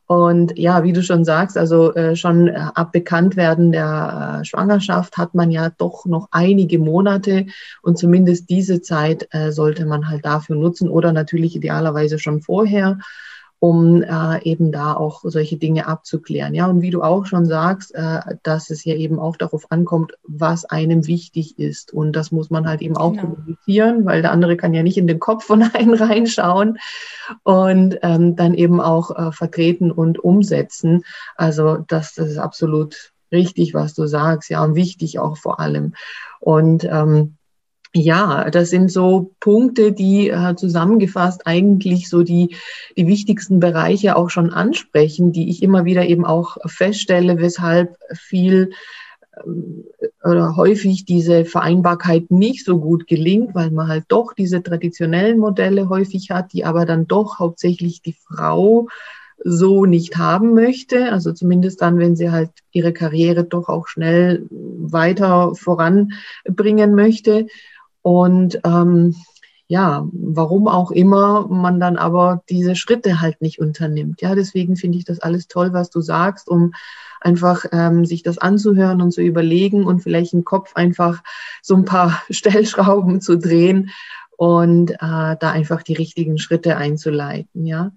und 0.06 0.56
ja, 0.56 0.84
wie 0.84 0.92
du 0.92 1.02
schon 1.02 1.24
sagst, 1.24 1.58
also 1.58 1.92
äh, 1.94 2.14
schon 2.14 2.46
äh, 2.46 2.54
ab 2.74 2.92
Bekanntwerden 2.92 3.72
der 3.72 4.40
äh, 4.40 4.44
Schwangerschaft 4.44 5.16
hat 5.16 5.34
man 5.34 5.50
ja 5.50 5.70
doch 5.70 6.06
noch 6.06 6.28
einige 6.30 6.78
Monate 6.78 7.46
und 7.82 7.98
zumindest 7.98 8.48
diese 8.48 8.80
Zeit 8.80 9.26
äh, 9.32 9.50
sollte 9.50 9.84
man 9.84 10.08
halt 10.08 10.24
dafür 10.24 10.54
nutzen 10.54 10.88
oder 10.88 11.12
natürlich 11.12 11.56
idealerweise 11.56 12.20
schon 12.20 12.40
vorher 12.40 12.98
um 13.58 14.02
äh, 14.02 14.42
eben 14.42 14.70
da 14.70 14.94
auch 14.94 15.22
solche 15.24 15.56
Dinge 15.56 15.86
abzuklären. 15.86 16.54
Ja, 16.54 16.66
und 16.66 16.82
wie 16.82 16.90
du 16.90 17.02
auch 17.02 17.24
schon 17.24 17.46
sagst, 17.46 17.94
äh, 17.94 18.20
dass 18.42 18.70
es 18.70 18.84
ja 18.84 18.94
eben 18.94 19.18
auch 19.18 19.36
darauf 19.36 19.70
ankommt, 19.70 20.12
was 20.24 20.66
einem 20.66 21.06
wichtig 21.06 21.58
ist. 21.58 21.92
Und 21.92 22.12
das 22.12 22.32
muss 22.32 22.50
man 22.50 22.68
halt 22.68 22.82
eben 22.82 22.96
auch 22.96 23.12
genau. 23.12 23.28
kommunizieren, 23.28 24.04
weil 24.04 24.20
der 24.22 24.32
andere 24.32 24.56
kann 24.56 24.74
ja 24.74 24.82
nicht 24.82 24.98
in 24.98 25.06
den 25.06 25.18
Kopf 25.18 25.44
von 25.44 25.62
einem 25.74 25.94
reinschauen 25.94 26.78
und 27.44 27.98
ähm, 28.02 28.36
dann 28.36 28.54
eben 28.54 28.80
auch 28.80 29.16
äh, 29.16 29.32
vertreten 29.32 29.90
und 29.90 30.18
umsetzen. 30.18 31.02
Also 31.36 31.78
das, 31.88 32.14
das 32.14 32.28
ist 32.28 32.38
absolut 32.38 33.12
richtig, 33.32 33.74
was 33.74 33.94
du 33.94 34.06
sagst, 34.06 34.50
ja, 34.50 34.62
und 34.62 34.74
wichtig 34.74 35.18
auch 35.18 35.36
vor 35.36 35.60
allem. 35.60 35.94
Und 36.40 36.84
ähm, 36.84 37.35
ja, 37.96 38.50
das 38.50 38.70
sind 38.70 38.90
so 38.90 39.32
Punkte, 39.40 39.92
die 39.92 40.28
äh, 40.28 40.54
zusammengefasst 40.56 41.46
eigentlich 41.46 42.08
so 42.08 42.22
die, 42.22 42.56
die 42.96 43.06
wichtigsten 43.06 43.60
Bereiche 43.60 44.16
auch 44.16 44.30
schon 44.30 44.52
ansprechen, 44.52 45.32
die 45.32 45.48
ich 45.48 45.62
immer 45.62 45.84
wieder 45.84 46.06
eben 46.06 46.24
auch 46.24 46.58
feststelle, 46.66 47.38
weshalb 47.38 47.96
viel 48.12 48.70
ähm, 49.44 49.84
oder 50.22 50.56
häufig 50.56 51.04
diese 51.04 51.44
Vereinbarkeit 51.44 52.30
nicht 52.30 52.64
so 52.64 52.78
gut 52.78 53.06
gelingt, 53.06 53.54
weil 53.54 53.70
man 53.70 53.88
halt 53.88 54.04
doch 54.08 54.32
diese 54.32 54.62
traditionellen 54.62 55.38
Modelle 55.38 55.88
häufig 55.88 56.30
hat, 56.30 56.52
die 56.52 56.64
aber 56.64 56.84
dann 56.84 57.06
doch 57.06 57.38
hauptsächlich 57.38 58.02
die 58.02 58.14
Frau 58.14 58.88
so 59.44 59.84
nicht 59.86 60.16
haben 60.16 60.54
möchte. 60.54 61.12
Also 61.12 61.32
zumindest 61.32 61.82
dann, 61.82 61.98
wenn 61.98 62.16
sie 62.16 62.30
halt 62.30 62.50
ihre 62.72 62.92
Karriere 62.92 63.44
doch 63.44 63.68
auch 63.68 63.86
schnell 63.86 64.46
weiter 64.50 65.54
voranbringen 65.54 66.94
möchte. 66.94 67.46
Und 68.06 68.60
ähm, 68.62 69.16
ja, 69.66 70.06
warum 70.12 70.68
auch 70.68 70.92
immer 70.92 71.48
man 71.48 71.80
dann 71.80 71.96
aber 71.96 72.44
diese 72.48 72.76
Schritte 72.76 73.20
halt 73.20 73.42
nicht 73.42 73.58
unternimmt. 73.58 74.22
Ja, 74.22 74.36
deswegen 74.36 74.76
finde 74.76 74.98
ich 74.98 75.04
das 75.04 75.18
alles 75.18 75.48
toll, 75.48 75.72
was 75.72 75.90
du 75.90 76.00
sagst, 76.00 76.48
um 76.48 76.72
einfach 77.20 77.64
ähm, 77.72 78.04
sich 78.04 78.22
das 78.22 78.38
anzuhören 78.38 79.02
und 79.02 79.10
zu 79.10 79.22
überlegen 79.22 79.84
und 79.84 80.04
vielleicht 80.04 80.34
im 80.34 80.44
Kopf 80.44 80.76
einfach 80.76 81.24
so 81.62 81.74
ein 81.74 81.84
paar 81.84 82.22
Stellschrauben 82.30 83.20
zu 83.20 83.38
drehen 83.38 83.90
und 84.36 84.92
äh, 84.92 84.96
da 85.00 85.50
einfach 85.50 85.82
die 85.82 85.94
richtigen 85.94 86.38
Schritte 86.38 86.76
einzuleiten. 86.76 87.66
Ja. 87.66 87.90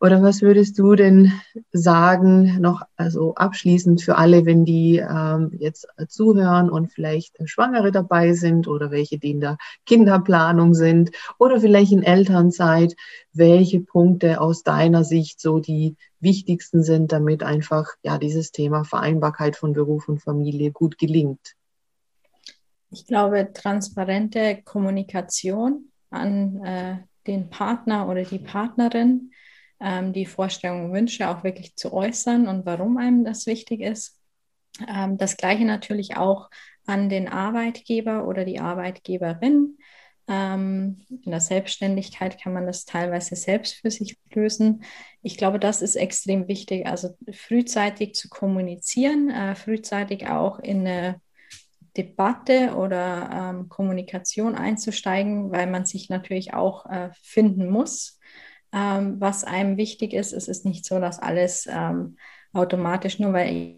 Oder 0.00 0.22
was 0.22 0.42
würdest 0.42 0.78
du 0.78 0.94
denn 0.94 1.32
sagen, 1.72 2.60
noch 2.60 2.82
also 2.96 3.34
abschließend 3.34 4.00
für 4.00 4.16
alle, 4.16 4.46
wenn 4.46 4.64
die 4.64 4.98
ähm, 4.98 5.50
jetzt 5.58 5.88
zuhören 6.06 6.70
und 6.70 6.92
vielleicht 6.92 7.36
Schwangere 7.48 7.90
dabei 7.90 8.32
sind 8.34 8.68
oder 8.68 8.92
welche, 8.92 9.18
die 9.18 9.32
in 9.32 9.40
der 9.40 9.58
Kinderplanung 9.86 10.74
sind 10.74 11.10
oder 11.38 11.60
vielleicht 11.60 11.90
in 11.90 12.04
Elternzeit, 12.04 12.94
welche 13.32 13.80
Punkte 13.80 14.40
aus 14.40 14.62
deiner 14.62 15.02
Sicht 15.02 15.40
so 15.40 15.58
die 15.58 15.96
wichtigsten 16.20 16.84
sind, 16.84 17.10
damit 17.10 17.42
einfach 17.42 17.88
ja 18.02 18.18
dieses 18.18 18.52
Thema 18.52 18.84
Vereinbarkeit 18.84 19.56
von 19.56 19.72
Beruf 19.72 20.08
und 20.08 20.20
Familie 20.20 20.70
gut 20.70 20.96
gelingt? 20.98 21.54
Ich 22.90 23.04
glaube, 23.04 23.50
transparente 23.52 24.62
Kommunikation 24.64 25.90
an 26.10 26.64
äh, 26.64 26.98
den 27.26 27.50
Partner 27.50 28.08
oder 28.08 28.22
die 28.22 28.38
Partnerin 28.38 29.32
ähm, 29.80 30.12
die 30.12 30.26
Vorstellungen 30.26 30.86
und 30.86 30.92
Wünsche 30.92 31.28
auch 31.28 31.44
wirklich 31.44 31.76
zu 31.76 31.92
äußern 31.92 32.48
und 32.48 32.66
warum 32.66 32.96
einem 32.98 33.24
das 33.24 33.46
wichtig 33.46 33.80
ist. 33.80 34.18
Ähm, 34.86 35.18
das 35.18 35.36
gleiche 35.36 35.64
natürlich 35.64 36.16
auch 36.16 36.50
an 36.86 37.08
den 37.08 37.28
Arbeitgeber 37.28 38.26
oder 38.26 38.44
die 38.44 38.60
Arbeitgeberin. 38.60 39.78
Ähm, 40.26 41.06
in 41.08 41.30
der 41.30 41.40
Selbstständigkeit 41.40 42.40
kann 42.40 42.52
man 42.52 42.66
das 42.66 42.84
teilweise 42.84 43.34
selbst 43.34 43.76
für 43.76 43.90
sich 43.90 44.18
lösen. 44.32 44.82
Ich 45.22 45.36
glaube, 45.36 45.58
das 45.58 45.80
ist 45.80 45.96
extrem 45.96 46.48
wichtig, 46.48 46.86
also 46.86 47.16
frühzeitig 47.32 48.14
zu 48.14 48.28
kommunizieren, 48.28 49.30
äh, 49.30 49.54
frühzeitig 49.54 50.28
auch 50.28 50.58
in 50.58 50.80
eine 50.80 51.20
Debatte 51.96 52.74
oder 52.76 53.30
ähm, 53.32 53.68
Kommunikation 53.68 54.54
einzusteigen, 54.54 55.50
weil 55.50 55.66
man 55.66 55.86
sich 55.86 56.10
natürlich 56.10 56.54
auch 56.54 56.86
äh, 56.86 57.10
finden 57.22 57.68
muss 57.70 58.17
ähm, 58.72 59.20
was 59.20 59.44
einem 59.44 59.76
wichtig 59.76 60.12
ist. 60.12 60.32
Es 60.32 60.48
ist 60.48 60.64
nicht 60.64 60.84
so, 60.84 60.98
dass 61.00 61.18
alles 61.18 61.66
ähm, 61.70 62.16
automatisch, 62.52 63.18
nur 63.18 63.32
weil 63.32 63.76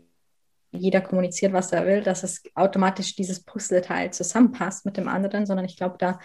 jeder 0.73 1.01
kommuniziert, 1.01 1.53
was 1.53 1.73
er 1.73 1.87
will, 1.87 2.03
dass 2.03 2.23
es 2.23 2.43
automatisch 2.55 3.17
dieses 3.17 3.45
Puzzleteil 3.45 4.13
zusammenpasst 4.13 4.87
mit 4.87 4.97
dem 4.97 5.09
anderen, 5.09 5.47
sondern 5.47 5.67
ich 5.67 5.77
glaube, 5.77 5.97
da 5.99 6.21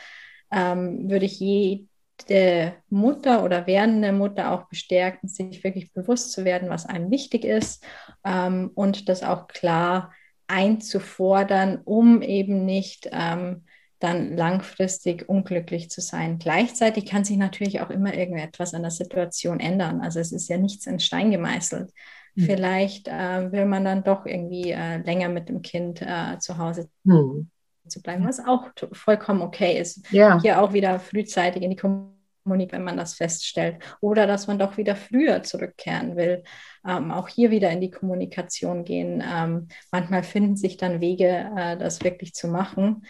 ähm, 0.52 1.10
würde 1.10 1.26
ich 1.26 1.40
jede 1.40 2.76
Mutter 2.90 3.44
oder 3.44 3.66
werdende 3.68 4.12
Mutter 4.12 4.52
auch 4.52 4.68
bestärken, 4.68 5.28
sich 5.28 5.64
wirklich 5.64 5.92
bewusst 5.94 6.32
zu 6.32 6.46
werden, 6.46 6.70
was 6.70 6.86
einem 6.86 7.10
wichtig 7.12 7.44
ist 7.44 7.84
ähm, 8.24 8.72
und 8.76 9.10
das 9.10 9.24
auch 9.24 9.48
klar 9.48 10.12
einzufordern, 10.48 11.82
um 11.84 12.22
eben 12.22 12.66
nicht 12.66 13.10
ähm, 13.12 13.64
dann 14.00 14.36
langfristig 14.36 15.28
unglücklich 15.30 15.90
zu 15.90 16.02
sein. 16.02 16.38
Gleichzeitig 16.38 17.06
kann 17.06 17.24
sich 17.24 17.38
natürlich 17.38 17.82
auch 17.82 17.90
immer 17.90 18.14
irgendetwas 18.14 18.74
an 18.74 18.82
der 18.82 18.92
Situation 18.92 19.60
ändern. 19.60 20.02
Also 20.02 20.20
es 20.20 20.32
ist 20.32 20.50
ja 20.50 20.58
nichts 20.58 20.86
in 20.86 21.00
Stein 21.00 21.32
gemeißelt. 21.32 21.92
Mhm. 22.36 22.42
Vielleicht 22.42 23.08
äh, 23.08 23.52
will 23.52 23.66
man 23.66 23.86
dann 23.86 24.04
doch 24.04 24.26
irgendwie 24.26 24.72
äh, 24.72 24.98
länger 24.98 25.30
mit 25.30 25.50
dem 25.50 25.62
Kind 25.62 26.02
äh, 26.02 26.38
zu 26.40 26.58
Hause 26.58 26.90
mhm. 27.04 27.50
zu 27.88 28.02
bleiben, 28.02 28.28
was 28.28 28.46
auch 28.46 28.70
vollkommen 28.92 29.42
okay 29.42 29.80
ist. 29.80 30.12
Ja. 30.12 30.42
Hier 30.42 30.62
auch 30.62 30.74
wieder 30.74 31.00
frühzeitig 31.00 31.64
in 31.64 31.70
die 31.70 31.78
Kommunikation, 31.78 32.16
wenn 32.46 32.84
man 32.84 32.98
das 32.98 33.16
feststellt. 33.16 33.82
Oder 34.02 34.28
dass 34.28 34.46
man 34.46 34.60
doch 34.60 34.78
wieder 34.78 34.96
früher 34.96 35.42
zurückkehren 35.42 36.16
will. 36.16 36.44
Ähm, 36.88 37.10
auch 37.10 37.28
hier 37.28 37.50
wieder 37.50 37.72
in 37.72 37.82
die 37.82 37.90
Kommunikation 37.90 38.84
gehen. 38.84 39.24
Ähm, 39.26 39.70
manchmal 39.92 40.22
finden 40.22 40.56
sich 40.56 40.78
dann 40.78 41.02
Wege, 41.02 41.50
äh, 41.56 41.76
das 41.76 42.04
wirklich 42.04 42.34
zu 42.36 42.48
machen 42.48 43.04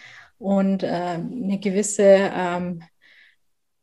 und 0.45 0.83
äh, 0.83 0.87
eine 0.87 1.59
gewisse 1.59 2.03
ähm, 2.03 2.83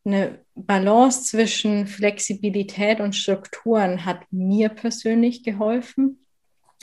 eine 0.05 0.39
Balance 0.55 1.25
zwischen 1.25 1.89
Flexibilität 1.89 3.01
und 3.01 3.17
Strukturen 3.17 4.05
hat 4.05 4.21
mir 4.31 4.69
persönlich 4.69 5.43
geholfen. 5.43 6.19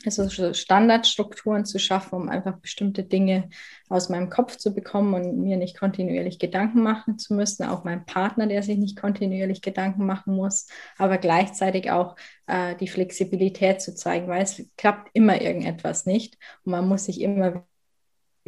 Also 0.06 0.54
Standardstrukturen 0.54 1.66
zu 1.66 1.78
schaffen, 1.78 2.16
um 2.16 2.30
einfach 2.30 2.58
bestimmte 2.60 3.04
Dinge 3.04 3.50
aus 3.90 4.08
meinem 4.08 4.30
Kopf 4.30 4.56
zu 4.56 4.74
bekommen 4.74 5.14
und 5.14 5.38
mir 5.38 5.58
nicht 5.58 5.78
kontinuierlich 5.78 6.40
Gedanken 6.40 6.82
machen 6.82 7.18
zu 7.18 7.34
müssen. 7.34 7.66
Auch 7.66 7.84
mein 7.84 8.06
Partner, 8.06 8.48
der 8.48 8.64
sich 8.64 8.78
nicht 8.78 8.98
kontinuierlich 8.98 9.62
Gedanken 9.62 10.06
machen 10.06 10.36
muss, 10.36 10.68
aber 10.98 11.18
gleichzeitig 11.18 11.92
auch 11.92 12.16
äh, 12.48 12.76
die 12.78 12.88
Flexibilität 12.88 13.82
zu 13.82 13.94
zeigen, 13.94 14.28
weil 14.28 14.42
es 14.42 14.62
klappt 14.78 15.10
immer 15.14 15.42
irgendetwas 15.42 16.06
nicht 16.06 16.38
und 16.64 16.72
man 16.72 16.88
muss 16.88 17.06
sich 17.06 17.20
immer 17.20 17.66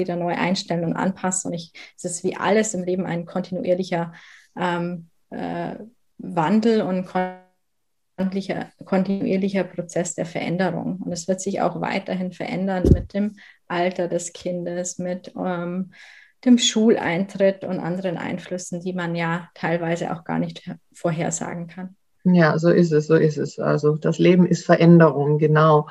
wieder 0.02 0.16
neu 0.16 0.34
einstellen 0.34 0.84
und 0.84 0.94
anpassen. 0.94 1.50
Und 1.50 1.54
ich, 1.54 1.72
es 1.96 2.04
ist 2.04 2.24
wie 2.24 2.36
alles 2.36 2.74
im 2.74 2.84
Leben 2.84 3.06
ein 3.06 3.26
kontinuierlicher 3.26 4.14
ähm, 4.58 5.10
äh, 5.30 5.76
Wandel 6.18 6.82
und 6.82 7.06
kontinuierlicher, 7.06 8.72
kontinuierlicher 8.86 9.64
Prozess 9.64 10.16
der 10.16 10.26
Veränderung. 10.26 10.98
Und 10.98 11.12
es 11.12 11.28
wird 11.28 11.42
sich 11.42 11.62
auch 11.62 11.82
weiterhin 11.82 12.32
verändern 12.32 12.84
mit 12.94 13.14
dem 13.14 13.38
Alter 13.68 14.08
des 14.08 14.34
Kindes, 14.34 14.98
mit 14.98 15.32
ähm, 15.38 15.94
dem 16.46 16.58
Schuleintritt 16.58 17.64
und 17.64 17.80
anderen 17.80 18.18
Einflüssen, 18.18 18.82
die 18.82 18.94
man 18.94 19.16
ja 19.16 19.50
teilweise 19.54 20.14
auch 20.14 20.24
gar 20.24 20.40
nicht 20.40 20.70
vorhersagen 20.92 21.68
kann. 21.68 21.96
Ja, 22.24 22.58
so 22.60 22.70
ist 22.70 22.92
es, 22.92 23.08
so 23.08 23.16
ist 23.16 23.38
es. 23.38 23.58
Also 23.58 23.96
das 23.96 24.20
Leben 24.20 24.46
ist 24.46 24.66
Veränderung, 24.66 25.40
genau. 25.40 25.88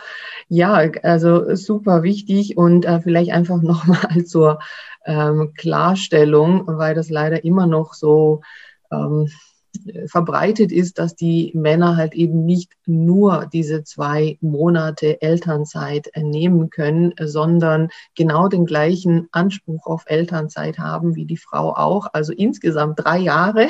Ja, 0.49 0.75
also 1.03 1.55
super 1.57 2.03
wichtig 2.05 2.57
und 2.57 2.85
äh, 2.85 3.01
vielleicht 3.01 3.33
einfach 3.33 3.61
nochmal 3.63 4.25
zur 4.25 4.61
ähm, 5.07 5.53
Klarstellung, 5.57 6.65
weil 6.67 6.95
das 6.95 7.11
leider 7.11 7.45
immer 7.45 7.67
noch 7.67 7.95
so 7.95 8.43
ähm, 8.93 9.29
verbreitet 10.07 10.73
ist, 10.73 10.99
dass 10.99 11.15
die 11.15 11.53
Männer 11.55 11.97
halt 11.97 12.15
eben 12.15 12.45
nicht 12.45 12.73
nur 12.87 13.49
diese 13.53 13.85
zwei 13.85 14.39
Monate 14.41 15.21
Elternzeit 15.23 16.11
nehmen 16.17 16.71
können, 16.71 17.15
sondern 17.21 17.89
genau 18.15 18.49
den 18.49 18.67
gleichen 18.67 19.29
Anspruch 19.33 19.87
auf 19.87 20.05
Elternzeit 20.07 20.79
haben 20.79 21.15
wie 21.15 21.27
die 21.27 21.37
Frau 21.37 21.75
auch, 21.75 22.09
also 22.13 22.33
insgesamt 22.33 23.05
drei 23.05 23.19
Jahre. 23.19 23.69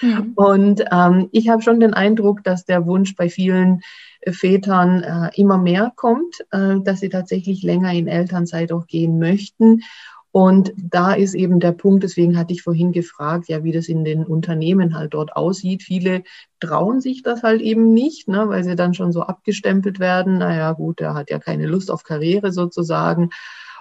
Mhm. 0.00 0.32
Und 0.36 0.84
ähm, 0.92 1.28
ich 1.32 1.48
habe 1.48 1.62
schon 1.62 1.80
den 1.80 1.94
Eindruck, 1.94 2.44
dass 2.44 2.64
der 2.64 2.86
Wunsch 2.86 3.16
bei 3.16 3.28
vielen 3.28 3.80
Vätern 4.26 5.02
äh, 5.02 5.30
immer 5.34 5.58
mehr 5.58 5.92
kommt, 5.96 6.40
äh, 6.50 6.76
dass 6.82 7.00
sie 7.00 7.08
tatsächlich 7.08 7.62
länger 7.62 7.92
in 7.92 8.06
Elternzeit 8.06 8.72
auch 8.72 8.86
gehen 8.86 9.18
möchten. 9.18 9.80
Und 10.32 10.72
da 10.76 11.12
ist 11.12 11.34
eben 11.34 11.58
der 11.58 11.72
Punkt, 11.72 12.04
deswegen 12.04 12.38
hatte 12.38 12.52
ich 12.52 12.62
vorhin 12.62 12.92
gefragt, 12.92 13.48
ja, 13.48 13.64
wie 13.64 13.72
das 13.72 13.88
in 13.88 14.04
den 14.04 14.24
Unternehmen 14.24 14.94
halt 14.94 15.14
dort 15.14 15.34
aussieht. 15.34 15.82
Viele 15.82 16.22
trauen 16.60 17.00
sich 17.00 17.22
das 17.22 17.42
halt 17.42 17.60
eben 17.60 17.92
nicht, 17.92 18.28
ne, 18.28 18.48
weil 18.48 18.62
sie 18.62 18.76
dann 18.76 18.94
schon 18.94 19.10
so 19.10 19.22
abgestempelt 19.22 19.98
werden. 19.98 20.38
Naja, 20.38 20.72
gut, 20.72 21.00
der 21.00 21.14
hat 21.14 21.30
ja 21.30 21.40
keine 21.40 21.66
Lust 21.66 21.90
auf 21.90 22.04
Karriere 22.04 22.52
sozusagen. 22.52 23.30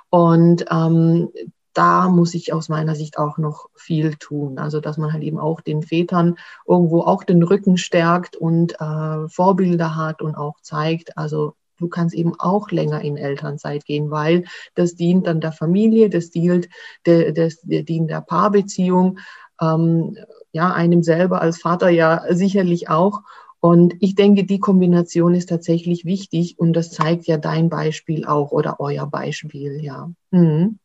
Und 0.09 0.65
ähm, 0.71 1.29
da 1.73 2.09
muss 2.09 2.33
ich 2.33 2.51
aus 2.51 2.67
meiner 2.67 2.95
Sicht 2.95 3.19
auch 3.19 3.37
noch 3.37 3.69
viel 3.75 4.15
tun. 4.15 4.57
Also, 4.57 4.79
dass 4.81 4.97
man 4.97 5.13
halt 5.13 5.23
eben 5.23 5.39
auch 5.39 5.61
den 5.61 5.83
Vätern 5.83 6.35
irgendwo 6.67 7.01
auch 7.01 7.23
den 7.23 7.43
Rücken 7.43 7.77
stärkt 7.77 8.35
und 8.35 8.73
äh, 8.81 9.27
Vorbilder 9.27 9.95
hat 9.95 10.23
und 10.23 10.35
auch 10.35 10.59
zeigt, 10.61 11.15
also 11.15 11.53
du 11.79 11.87
kannst 11.87 12.15
eben 12.15 12.33
auch 12.37 12.71
länger 12.71 13.01
in 13.01 13.17
Elternzeit 13.17 13.85
gehen, 13.85 14.11
weil 14.11 14.45
das 14.75 14.95
dient 14.95 15.27
dann 15.27 15.41
der 15.41 15.51
Familie, 15.51 16.09
das 16.09 16.29
dient 16.29 16.69
der, 17.05 17.31
das, 17.31 17.59
dient 17.63 18.09
der 18.09 18.21
Paarbeziehung, 18.21 19.19
ähm, 19.61 20.17
ja, 20.51 20.73
einem 20.73 21.03
selber 21.03 21.41
als 21.41 21.59
Vater 21.59 21.89
ja 21.89 22.23
sicherlich 22.29 22.89
auch. 22.89 23.21
Und 23.61 23.95
ich 23.99 24.15
denke, 24.15 24.45
die 24.45 24.59
Kombination 24.59 25.35
ist 25.35 25.49
tatsächlich 25.49 26.05
wichtig 26.05 26.57
und 26.59 26.73
das 26.73 26.91
zeigt 26.91 27.27
ja 27.27 27.37
dein 27.37 27.69
Beispiel 27.69 28.25
auch 28.25 28.51
oder 28.51 28.79
euer 28.79 29.05
Beispiel, 29.05 29.83
ja. 29.83 30.09
Mhm. 30.31 30.79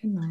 Genau. 0.00 0.22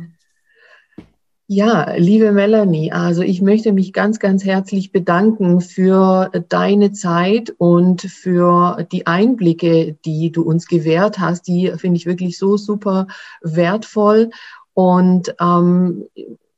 Ja, 1.47 1.93
liebe 1.95 2.31
Melanie, 2.31 2.91
also 2.91 3.21
ich 3.21 3.39
möchte 3.39 3.71
mich 3.71 3.93
ganz, 3.93 4.17
ganz 4.17 4.43
herzlich 4.43 4.91
bedanken 4.91 5.61
für 5.61 6.31
deine 6.49 6.91
Zeit 6.91 7.53
und 7.59 8.01
für 8.01 8.83
die 8.91 9.05
Einblicke, 9.05 9.95
die 10.05 10.31
du 10.31 10.41
uns 10.41 10.65
gewährt 10.65 11.19
hast. 11.19 11.47
Die 11.47 11.71
finde 11.77 11.97
ich 11.97 12.07
wirklich 12.07 12.39
so 12.39 12.57
super 12.57 13.05
wertvoll. 13.41 14.31
Und 14.73 15.35
ähm, 15.39 16.05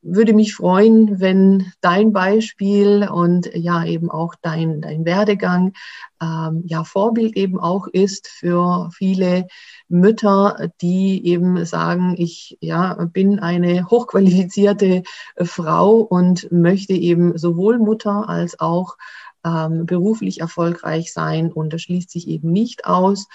würde 0.02 0.34
mich 0.34 0.56
freuen, 0.56 1.20
wenn 1.20 1.72
dein 1.82 2.14
Beispiel 2.14 3.08
und 3.12 3.50
ja 3.54 3.84
eben 3.84 4.10
auch 4.10 4.36
dein, 4.42 4.82
dein 4.82 5.06
Werdegang 5.06 5.74
ähm, 6.22 6.64
ja 6.66 6.84
Vorbild 6.84 7.36
eben 7.36 7.60
auch 7.60 7.88
ist 7.88 8.28
für 8.28 8.90
viele 8.94 9.48
Mütter, 9.90 10.70
die 10.82 11.26
eben 11.26 11.66
sagen, 11.66 12.16
ich 12.18 12.58
ja 12.62 12.94
bin 13.12 13.40
eine 13.40 13.90
hochqualifizierte 13.90 15.04
Frau 15.42 15.96
und 15.96 16.52
möchte 16.52 16.94
eben 16.94 17.38
sowohl 17.38 17.78
Mutter 17.80 18.30
als 18.30 18.60
auch 18.60 18.98
ähm, 19.46 19.86
beruflich 19.86 20.42
erfolgreich 20.42 21.14
sein. 21.14 21.52
Und 21.52 21.74
das 21.74 21.82
schließt 21.82 22.10
sich 22.10 22.28
eben 22.28 22.52
nicht 22.52 22.86
aus 22.86 23.28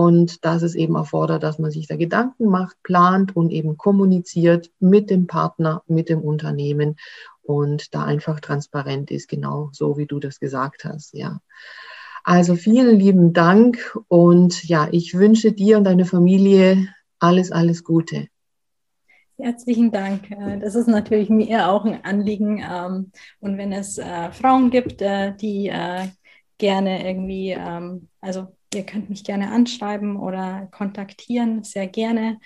und 0.00 0.46
dass 0.46 0.62
es 0.62 0.74
eben 0.74 0.94
erfordert, 0.94 1.42
dass 1.42 1.58
man 1.58 1.70
sich 1.70 1.86
da 1.86 1.94
Gedanken 1.94 2.46
macht, 2.46 2.82
plant 2.82 3.36
und 3.36 3.50
eben 3.50 3.76
kommuniziert 3.76 4.70
mit 4.78 5.10
dem 5.10 5.26
Partner, 5.26 5.82
mit 5.86 6.08
dem 6.08 6.22
Unternehmen 6.22 6.96
und 7.42 7.94
da 7.94 8.04
einfach 8.04 8.40
transparent 8.40 9.10
ist, 9.10 9.28
genau 9.28 9.68
so 9.72 9.98
wie 9.98 10.06
du 10.06 10.18
das 10.18 10.40
gesagt 10.40 10.86
hast, 10.86 11.12
ja. 11.12 11.42
Also 12.24 12.56
vielen 12.56 12.98
lieben 12.98 13.34
Dank 13.34 13.98
und 14.08 14.64
ja, 14.64 14.88
ich 14.90 15.12
wünsche 15.12 15.52
dir 15.52 15.76
und 15.76 15.84
deiner 15.84 16.06
Familie 16.06 16.88
alles, 17.18 17.52
alles 17.52 17.84
Gute. 17.84 18.28
Herzlichen 19.38 19.90
Dank. 19.90 20.30
Äh, 20.30 20.58
das 20.60 20.76
ist 20.76 20.88
natürlich 20.88 21.28
mir 21.28 21.68
auch 21.68 21.84
ein 21.84 22.02
Anliegen. 22.04 22.58
Ähm, 22.58 23.12
und 23.40 23.58
wenn 23.58 23.72
es 23.72 23.98
äh, 23.98 24.32
Frauen 24.32 24.70
gibt, 24.70 25.02
äh, 25.02 25.34
die 25.34 25.70
gerne 26.58 27.06
irgendwie, 27.06 27.50
ähm, 27.50 28.08
also 28.20 28.48
Ihr 28.72 28.86
könnt 28.86 29.10
mich 29.10 29.24
gerne 29.24 29.50
anschreiben 29.50 30.16
oder 30.16 30.68
kontaktieren, 30.70 31.64
sehr 31.64 31.88
gerne. 31.88 32.38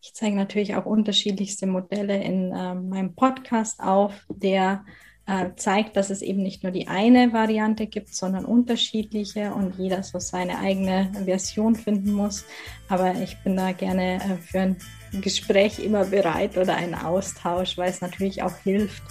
Ich 0.00 0.12
zeige 0.12 0.34
natürlich 0.34 0.74
auch 0.74 0.86
unterschiedlichste 0.86 1.68
Modelle 1.68 2.20
in 2.20 2.50
äh, 2.52 2.74
meinem 2.74 3.14
Podcast 3.14 3.78
auf, 3.78 4.26
der 4.28 4.84
äh, 5.28 5.50
zeigt, 5.54 5.96
dass 5.96 6.10
es 6.10 6.20
eben 6.20 6.42
nicht 6.42 6.64
nur 6.64 6.72
die 6.72 6.88
eine 6.88 7.32
Variante 7.32 7.86
gibt, 7.86 8.12
sondern 8.12 8.44
unterschiedliche 8.44 9.54
und 9.54 9.78
jeder 9.78 10.02
so 10.02 10.18
seine 10.18 10.58
eigene 10.58 11.12
Version 11.24 11.76
finden 11.76 12.12
muss. 12.12 12.44
Aber 12.88 13.14
ich 13.14 13.36
bin 13.44 13.54
da 13.54 13.70
gerne 13.70 14.16
äh, 14.16 14.36
für 14.38 14.60
ein 14.60 14.76
Gespräch 15.20 15.78
immer 15.78 16.06
bereit 16.06 16.56
oder 16.56 16.74
einen 16.74 16.96
Austausch, 16.96 17.78
weil 17.78 17.90
es 17.90 18.00
natürlich 18.00 18.42
auch 18.42 18.56
hilft, 18.64 19.02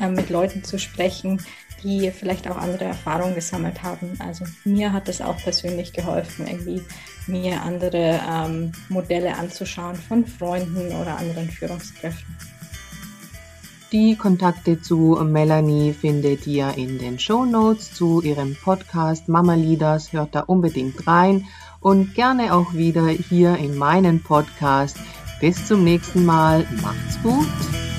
äh, 0.00 0.08
mit 0.08 0.30
Leuten 0.30 0.64
zu 0.64 0.78
sprechen, 0.78 1.42
die 1.84 2.10
vielleicht 2.10 2.50
auch 2.50 2.56
andere 2.56 2.86
Erfahrungen 2.86 3.34
gesammelt 3.34 3.82
haben. 3.82 4.12
Also 4.18 4.44
mir 4.64 4.92
hat 4.92 5.08
es 5.08 5.20
auch 5.20 5.36
persönlich 5.36 5.92
geholfen, 5.92 6.46
irgendwie 6.46 6.82
mir 7.26 7.62
andere 7.62 8.20
ähm, 8.28 8.72
Modelle 8.88 9.36
anzuschauen 9.36 9.94
von 9.94 10.26
Freunden 10.26 10.88
oder 10.88 11.18
anderen 11.18 11.48
Führungskräften. 11.48 12.34
Die 13.92 14.16
Kontakte 14.16 14.82
zu 14.82 15.20
Melanie 15.24 15.92
findet 15.92 16.48
ihr 16.48 16.76
in 16.76 16.98
den 16.98 17.20
Show 17.20 17.44
Notes 17.44 17.94
zu 17.94 18.22
ihrem 18.22 18.56
Podcast 18.56 19.28
Mama 19.28 19.54
Leaders. 19.54 20.12
Hört 20.12 20.34
da 20.34 20.40
unbedingt 20.40 21.06
rein 21.06 21.46
und 21.80 22.14
gerne 22.14 22.54
auch 22.54 22.74
wieder 22.74 23.06
hier 23.06 23.56
in 23.56 23.76
meinen 23.76 24.20
Podcast. 24.20 24.96
Bis 25.40 25.68
zum 25.68 25.84
nächsten 25.84 26.24
Mal. 26.24 26.66
Macht's 26.82 27.22
gut. 27.22 27.93